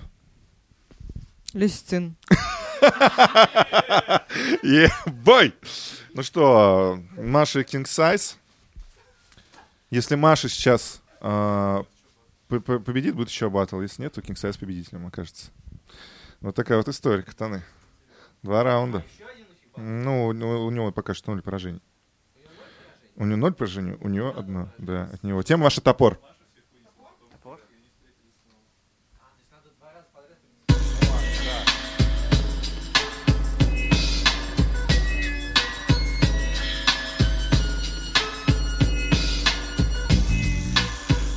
[1.53, 2.15] Лисицин.
[4.63, 5.53] Ебой!
[6.13, 8.36] Ну что, Маша King Size.
[9.89, 11.84] Если Маша сейчас а,
[12.47, 13.82] победит, будет еще батл.
[13.82, 15.47] Если нет, то King Size победителем окажется.
[16.41, 17.63] Вот такая вот история, катаны.
[18.43, 19.03] Два раунда.
[19.75, 21.82] Ну, у него- у него пока что ноль поражений.
[23.15, 25.43] У него ноль поражений, у нее одно, да, от него.
[25.43, 26.19] Тема ваша топор.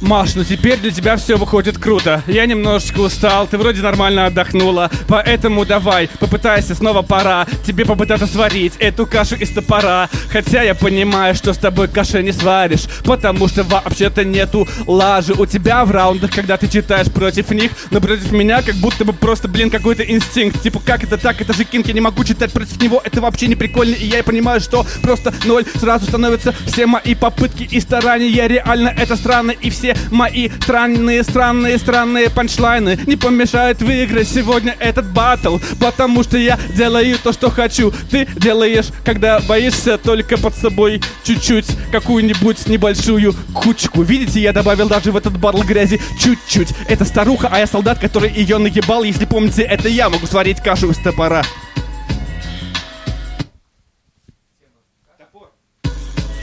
[0.02, 2.24] Маш, ну теперь для тебя все выходит круто.
[2.26, 4.90] Я немножечко устал, ты вроде нормально отдохнула.
[5.06, 10.08] Поэтому давай, попытайся, снова пора тебе попытаться сварить эту кашу из топора.
[10.28, 15.46] Хотя я понимаю, что с тобой каши не сваришь, потому что вообще-то нету лажи у
[15.46, 19.46] тебя в раундах, когда ты читаешь против них, но против меня как будто бы просто,
[19.46, 20.60] блин, какой-то инстинкт.
[20.60, 21.40] Типа, как это так?
[21.40, 24.24] Это же Кинг, я не могу читать против него, это вообще не прикольно, и я
[24.24, 28.48] понимаю, что просто ноль сразу становятся все мои попытки и старания.
[28.48, 35.06] Реально это странно, и все мои странные, странные, странные панчлайны не помешают выиграть сегодня этот
[35.12, 37.92] батл, потому что я делаю то, что хочу.
[38.10, 44.02] Ты делаешь, когда боишься только под собой чуть-чуть какую-нибудь небольшую кучку.
[44.02, 46.68] Видите, я добавил даже в этот батл грязи чуть-чуть.
[46.88, 49.02] Это старуха, а я солдат, который ее наебал.
[49.02, 51.42] Если помните, это я могу сварить кашу из топора.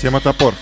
[0.01, 0.53] Тема топор.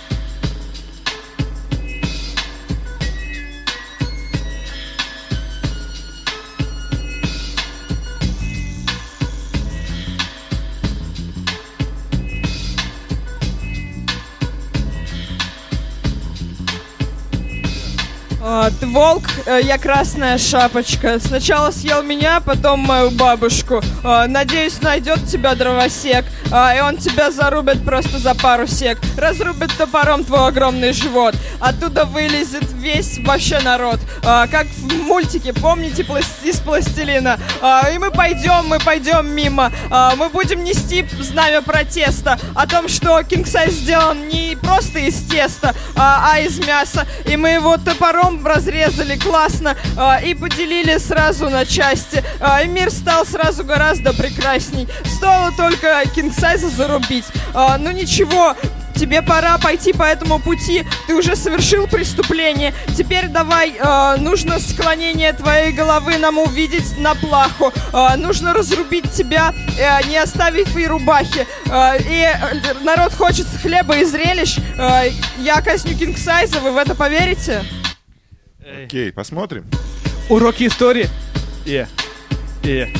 [18.80, 21.20] Волк, э, я красная шапочка.
[21.20, 23.82] Сначала съел меня, потом мою бабушку.
[24.02, 28.98] А, надеюсь, найдет тебя дровосек, а, и он тебя зарубит просто за пару сек.
[29.18, 31.34] Разрубит топором твой огромный живот.
[31.60, 34.00] Оттуда вылезет весь вообще народ.
[34.24, 36.06] А, как в мультике, помните,
[36.42, 37.38] из пластилина.
[37.60, 39.70] А, и мы пойдем, мы пойдем мимо.
[39.90, 45.74] А, мы будем нести знамя протеста о том, что Size сделан не просто из теста,
[45.96, 47.06] а, а из мяса.
[47.26, 52.24] И мы его топором разрезали классно а, и поделили сразу на части.
[52.64, 54.88] И мир стал сразу гораздо прекрасней.
[55.04, 57.24] Стоило только Size зарубить.
[57.54, 58.54] А, ну ничего,
[58.98, 60.84] Тебе пора пойти по этому пути.
[61.06, 62.74] Ты уже совершил преступление.
[62.96, 67.72] Теперь давай, э, нужно склонение твоей головы нам увидеть на плаху.
[67.92, 71.46] Э, нужно разрубить тебя, э, не оставив и рубахи.
[71.66, 74.58] Э, и э, народ хочет хлеба и зрелищ.
[74.76, 77.62] Э, я казню Кингсайза, вы в это поверите?
[78.84, 79.64] Окей, посмотрим.
[80.28, 81.08] Уроки истории.
[81.66, 81.86] Е.
[82.64, 82.92] Е.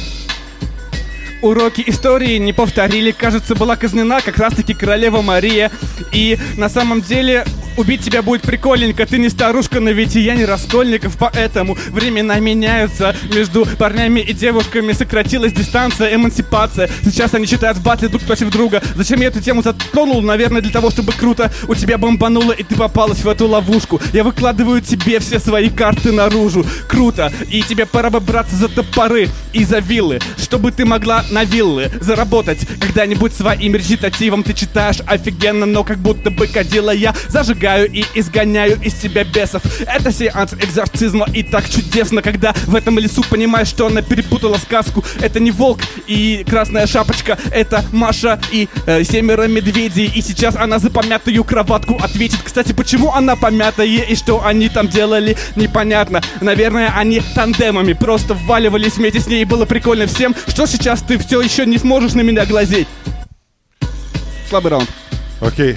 [1.40, 3.12] Уроки истории не повторили.
[3.12, 5.70] Кажется, была казнена как раз-таки королева Мария.
[6.12, 7.44] И на самом деле
[7.78, 9.06] убить тебя будет прикольненько.
[9.06, 13.14] Ты не старушка, но ведь и я не раскольников, поэтому времена меняются.
[13.32, 16.90] Между парнями и девушками сократилась дистанция, эмансипация.
[17.04, 18.82] Сейчас они читают в батле друг против друга.
[18.96, 20.20] Зачем я эту тему затронул?
[20.22, 24.00] Наверное, для того, чтобы круто у тебя бомбануло, и ты попалась в эту ловушку.
[24.12, 26.66] Я выкладываю тебе все свои карты наружу.
[26.88, 27.32] Круто.
[27.48, 31.90] И тебе пора бы браться за топоры и за виллы, чтобы ты могла на виллы
[32.00, 34.42] заработать когда-нибудь своим речитативом.
[34.42, 39.62] Ты читаешь офигенно, но как будто бы кадила я зажигаю и изгоняю из тебя бесов.
[39.86, 45.04] Это сеанс экзорцизма и так чудесно, когда в этом лесу понимаешь, что она перепутала сказку.
[45.20, 50.10] Это не волк и красная шапочка, это Маша и э, семеро медведей.
[50.14, 52.40] И сейчас она за помятую кроватку ответит.
[52.42, 56.22] Кстати, почему она помятая и что они там делали, непонятно.
[56.40, 60.34] Наверное, они тандемами просто вваливались вместе с ней и было прикольно всем.
[60.46, 62.88] Что сейчас ты все еще не сможешь на меня глазеть?
[64.48, 64.88] Слабый раунд.
[65.40, 65.76] Окей.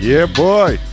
[0.00, 0.74] Ебой!
[0.74, 0.91] Э,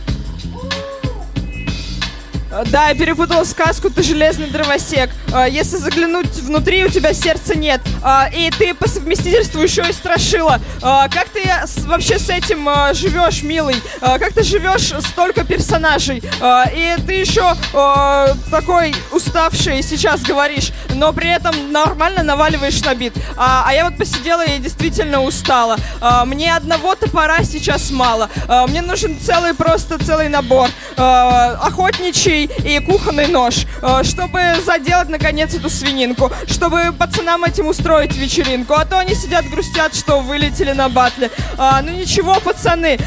[2.50, 5.10] Да, я перепутала сказку, ты железный дровосек.
[5.32, 7.80] Э, Если заглянуть внутри, у тебя сердца нет.
[8.02, 10.58] Э, И ты по совместительству еще и страшила.
[10.82, 13.76] Э, Как ты э, вообще с этим э, живешь, милый?
[14.00, 16.24] Э, Как ты живешь столько персонажей?
[16.40, 22.94] Э, И ты еще э, такой уставший сейчас говоришь, но при этом нормально наваливаешь на
[22.96, 23.12] бит.
[23.36, 25.76] А, а я вот посидела и действительно устала.
[26.00, 28.28] Э, Мне одного топора сейчас мало.
[28.48, 30.68] Э, Мне нужен целый, просто целый набор.
[30.96, 31.54] Э,
[32.46, 33.66] Охотничий и кухонный нож.
[33.82, 36.30] э, Чтобы заделать, наконец, эту свининку.
[36.46, 38.74] Чтобы пацанам этим устроить вечеринку.
[38.74, 41.30] А то они сидят, грустят, что вылетели на батле.
[41.58, 42.98] А, ну ничего, пацаны.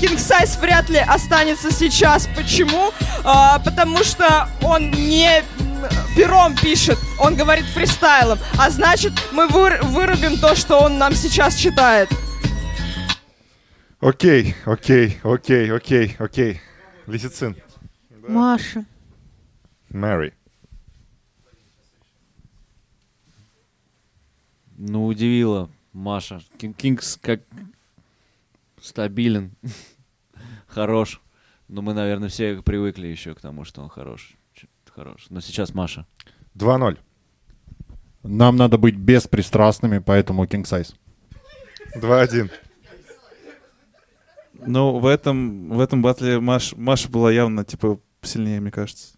[0.00, 2.28] Кинг Сайз вряд ли останется сейчас.
[2.36, 2.92] Почему?
[3.24, 5.42] А, потому что он не
[6.16, 8.38] пером пишет, он говорит фристайлом.
[8.58, 12.08] А значит, мы выр- вырубим то, что он нам сейчас читает.
[14.00, 16.60] Окей, окей, окей, окей, окей.
[17.06, 17.56] Лисицин.
[18.28, 18.84] Маша.
[19.90, 20.32] Мэри.
[24.76, 26.40] Ну, удивила Маша.
[26.58, 27.40] Кин- Кингс как
[28.80, 29.52] стабилен,
[30.66, 31.20] хорош.
[31.68, 34.34] Но мы, наверное, все привыкли еще к тому, что он хорош.
[34.94, 35.26] Хорош.
[35.30, 36.06] Но сейчас Маша.
[36.54, 36.98] 2-0.
[38.24, 40.94] Нам надо быть беспристрастными, поэтому king size.
[41.96, 42.50] 2-1.
[44.66, 49.14] Ну, в этом, в этом батле Маш, Маша была явно, типа, сильнее, мне кажется.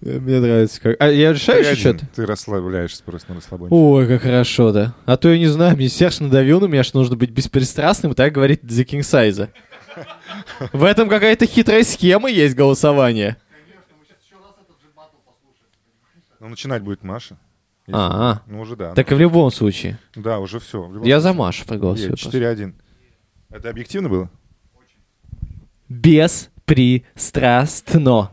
[0.00, 0.96] Мне нравится как...
[1.00, 1.76] А я решаю еще 3-1.
[1.76, 2.06] что-то?
[2.14, 3.70] Ты расслабляешься просто на расслабоне.
[3.72, 4.94] Ой, как хорошо, да.
[5.06, 8.14] А то я не знаю, мне Серж надавил на меня, что нужно быть беспристрастным, и
[8.14, 9.48] так говорит The King Size.
[10.72, 13.36] В этом какая-то хитрая схема есть голосования.
[16.40, 17.36] Ну, начинать будет Маша.
[17.86, 18.94] Если- А, Ну, уже да.
[18.94, 19.98] так и в любом случае.
[20.14, 20.90] Да, уже все.
[21.04, 22.10] Я за Машу проголосую.
[22.10, 22.30] просто.
[22.30, 22.74] 4-1.
[23.50, 24.30] Это объективно было?
[26.68, 28.30] Беспристрастно.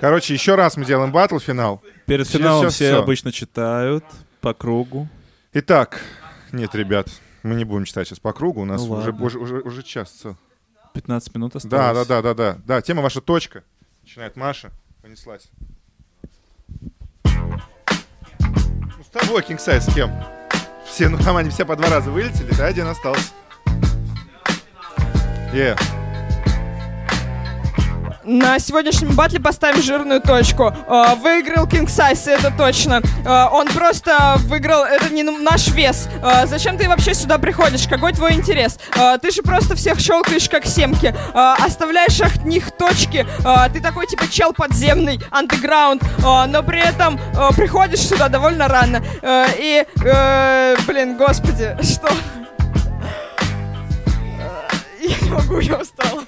[0.00, 1.82] Короче, еще раз мы делаем батл финал.
[2.06, 3.02] Перед Всё, финалом всё, все всё.
[3.02, 4.04] обычно читают
[4.40, 5.08] по кругу.
[5.52, 6.00] Итак,
[6.52, 7.08] нет, ребят,
[7.42, 8.62] мы не будем читать сейчас по кругу.
[8.62, 10.10] У нас Ну уже, уже, уже, уже час.
[10.10, 10.36] всё.
[10.94, 12.08] 15 минут Да, осталось.
[12.08, 12.58] да, да, да, да.
[12.64, 13.62] Да, тема ваша точка.
[14.02, 14.70] Начинает Маша.
[15.02, 15.48] Понеслась.
[17.24, 20.10] Ну, с тобой, King Size, с кем?
[20.90, 23.30] Все, ну там они все по два раза вылетели, да, один остался.
[25.54, 25.76] Е.
[28.22, 30.74] На сегодняшнем батле поставим жирную точку.
[30.86, 33.00] Э, Выиграл King Size, это точно.
[33.24, 36.06] Э, Он просто выиграл, это не наш вес.
[36.22, 37.86] Э, Зачем ты вообще сюда приходишь?
[37.88, 38.78] Какой твой интерес?
[39.22, 41.14] Ты же просто всех щелкаешь как семки.
[41.34, 43.26] Оставляешь от них точки.
[43.72, 46.02] Ты такой типа чел подземный, андеграунд.
[46.22, 47.18] Но при этом
[47.56, 49.02] приходишь сюда довольно рано.
[49.58, 52.08] И, э, блин, господи, что?
[55.00, 56.22] Я не могу, я устала.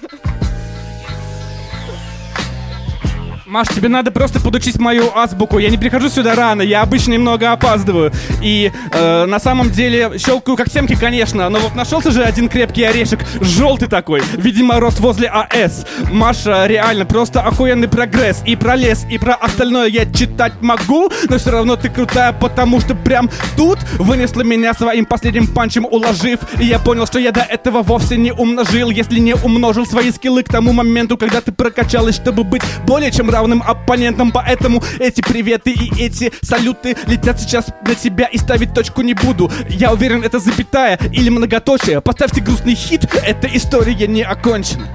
[3.52, 5.58] Маш, тебе надо просто подучить мою азбуку.
[5.58, 8.10] Я не прихожу сюда рано, я обычно немного опаздываю.
[8.40, 12.82] И э, на самом деле щелкаю как семки, конечно, но вот нашелся же один крепкий
[12.82, 15.84] орешек, желтый такой, видимо, рост возле АС.
[16.10, 18.42] Маша, реально, просто охуенный прогресс.
[18.46, 22.80] И про лес, и про остальное я читать могу, но все равно ты крутая, потому
[22.80, 23.28] что прям
[23.58, 26.38] тут вынесла меня своим последним панчем уложив.
[26.58, 30.42] И я понял, что я до этого вовсе не умножил, если не умножил свои скиллы
[30.42, 34.30] к тому моменту, когда ты прокачалась, чтобы быть более чем равным оппонентом.
[34.32, 39.50] Поэтому эти приветы и эти салюты летят сейчас на тебя и ставить точку не буду.
[39.68, 42.00] Я уверен, это запятая или многоточие.
[42.00, 44.88] Поставьте грустный хит, эта история не окончена.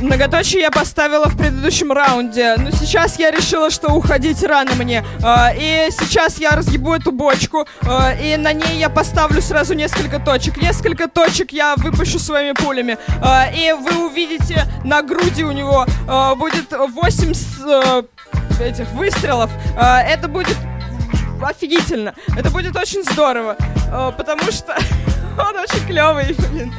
[0.00, 5.04] Многоточие я поставила в предыдущем раунде, но сейчас я решила, что уходить рано мне.
[5.22, 10.18] А, И сейчас я разъебу эту бочку, а, и на ней я поставлю сразу несколько
[10.18, 10.56] точек.
[10.56, 12.96] Несколько точек я выпущу своими пулями.
[13.22, 15.86] А, И вы увидите на груди у него
[16.36, 18.02] будет 8 с- э,
[18.62, 19.50] этих выстрелов.
[19.76, 20.56] Это будет
[21.42, 22.14] офигительно.
[22.36, 23.56] Это будет очень здорово,
[24.16, 24.74] потому что
[25.38, 26.72] он очень клевый, блин.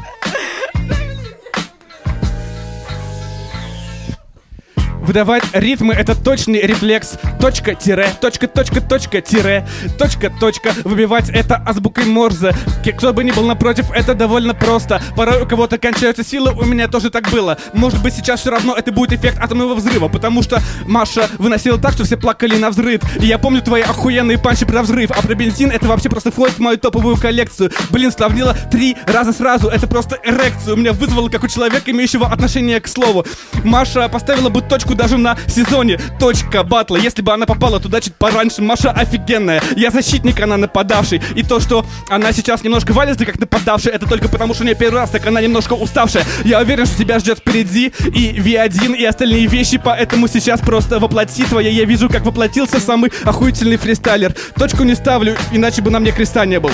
[5.12, 7.16] Выдавать ритмы— это точный рефлекс.
[7.42, 9.68] Точка, тире, точка, точка, точка, тире,
[10.00, 10.72] точка, точка.
[10.86, 12.56] Выбивать это азбукой Морзе.
[12.98, 15.02] Кто бы ни был напротив, это довольно просто.
[15.18, 17.58] Порой у кого-то кончаются силы, у меня тоже так было.
[17.74, 21.92] Может быть, сейчас все равно это будет эффект атомного взрыва, потому что Маша выносила так,
[21.92, 23.02] что все плакали на взрыв.
[23.22, 26.56] И я помню твои охуенные панчи про взрыв, а про бензин это вообще просто входит
[26.56, 27.70] в мою топовую коллекцию.
[27.90, 30.78] Блин, сравнила три раза сразу, это просто эрекцию.
[30.78, 33.26] Меня вызвало, как у человека, имеющего отношение к слову.
[33.66, 36.00] Маша поставила бы точку даже на сезоне.
[36.20, 36.98] Точка батла.
[36.98, 39.64] Если бы она попала туда чуть пораньше, Маша офигенная.
[39.76, 41.20] Я защитник, она нападавший.
[41.36, 44.76] И то, что она сейчас немножко валится как нападавшая, это только потому, что у нее
[44.76, 46.24] первый раз, так она немножко уставшая.
[46.46, 51.46] Я уверен, что тебя ждет впереди и V1, и остальные вещи, поэтому сейчас просто воплоти
[51.46, 51.72] твоя.
[51.72, 54.36] Я вижу, как воплотился самый охуительный фристайлер.
[54.56, 56.74] Точку не ставлю, иначе бы на мне креста не было.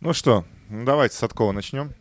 [0.00, 1.94] Ну что, ну давайте с Садкова начнем.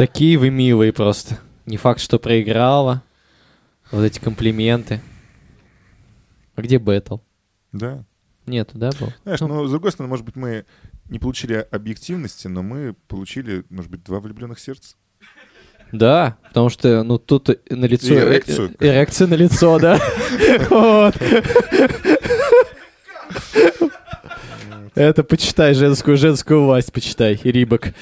[0.00, 1.38] Такие вы милые просто.
[1.66, 3.02] Не факт, что проиграла.
[3.90, 5.02] Вот эти комплименты.
[6.54, 7.18] А где бэтл?
[7.72, 8.06] Да.
[8.46, 9.12] Нету, да, был?
[9.24, 10.64] Знаешь, ну, с другой стороны, может быть, мы
[11.10, 14.96] не получили объективности, но мы получили, может быть, два влюбленных сердца.
[15.92, 18.14] Да, потому что, ну, тут на лицо...
[18.14, 18.74] Эрекцию.
[18.80, 20.00] Эрекция на лицо, да.
[20.70, 21.14] Вот.
[24.94, 27.92] Это почитай, женскую, женскую власть почитай, Рибок.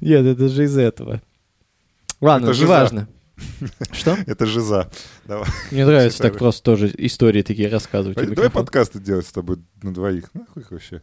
[0.00, 1.22] Нет, это же из этого.
[2.20, 3.08] Ладно, Это же неважно.
[3.92, 4.16] Что?
[4.26, 4.90] Это жиза.
[5.26, 5.46] Давай.
[5.70, 8.16] Мне нравится так просто тоже истории такие рассказывать.
[8.34, 10.32] Давай подкасты делать с тобой на двоих.
[10.34, 11.02] Нахуй их вообще.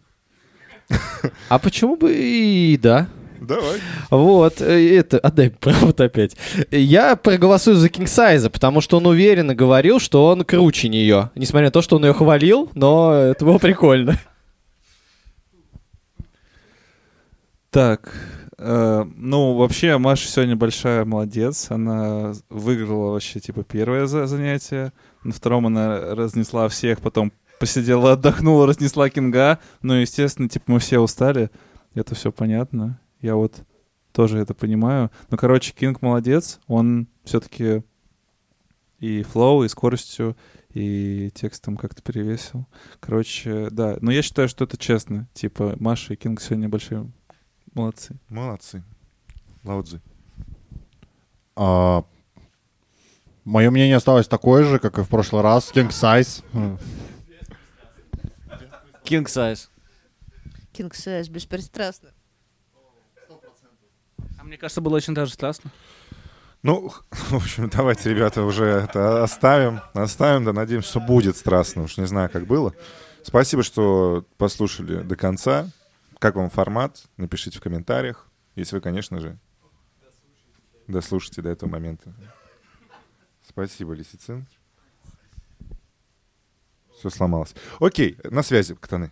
[1.49, 3.07] А почему бы и да?
[3.41, 3.79] Давай.
[4.11, 6.35] Вот, э, это, отдай провод опять.
[6.69, 11.31] Я проголосую за Кингсайза, потому что он уверенно говорил, что он круче нее.
[11.33, 14.19] Несмотря на то, что он ее хвалил, но это было прикольно.
[17.71, 18.13] Так,
[18.57, 21.71] э, ну, вообще, Маша сегодня большая молодец.
[21.71, 24.91] Она выиграла вообще, типа, первое за- занятие.
[25.23, 29.59] На втором она разнесла всех, потом посидела, отдохнула, разнесла Кинга.
[29.81, 31.49] Ну, естественно, типа, мы все устали.
[31.93, 32.99] Это все понятно.
[33.21, 33.55] Я вот
[34.11, 35.09] тоже это понимаю.
[35.29, 36.59] Ну, короче, Кинг молодец.
[36.67, 37.83] Он все-таки
[38.99, 40.35] и flow, и скоростью,
[40.73, 42.67] и текстом как-то перевесил.
[42.99, 43.97] Короче, да.
[44.01, 45.29] Но я считаю, что это честно.
[45.33, 47.09] Типа, Маша и Кинг сегодня большие
[47.73, 48.15] молодцы.
[48.29, 48.83] Молодцы.
[49.63, 50.01] Лаудзи.
[51.55, 52.03] А,
[53.43, 55.71] Мое мнение осталось такое же, как и в прошлый раз.
[55.73, 56.43] King Size.
[59.03, 59.67] King size.
[60.73, 62.09] King Size беспристрастно.
[64.39, 65.71] А мне кажется, было очень даже страстно.
[66.61, 69.81] Ну, в общем, давайте, ребята, уже это оставим.
[69.93, 71.83] Оставим, да, надеемся, что будет страстно.
[71.83, 72.73] Уж не знаю, как было.
[73.23, 75.67] Спасибо, что послушали до конца.
[76.21, 77.05] Как вам формат?
[77.17, 78.29] Напишите в комментариях.
[78.55, 79.39] Если вы, конечно же,
[80.87, 82.13] дослушаете до этого момента.
[83.41, 84.45] Спасибо, Лисицин.
[86.93, 87.55] Все сломалось.
[87.79, 89.11] Окей, на связи, Катаны.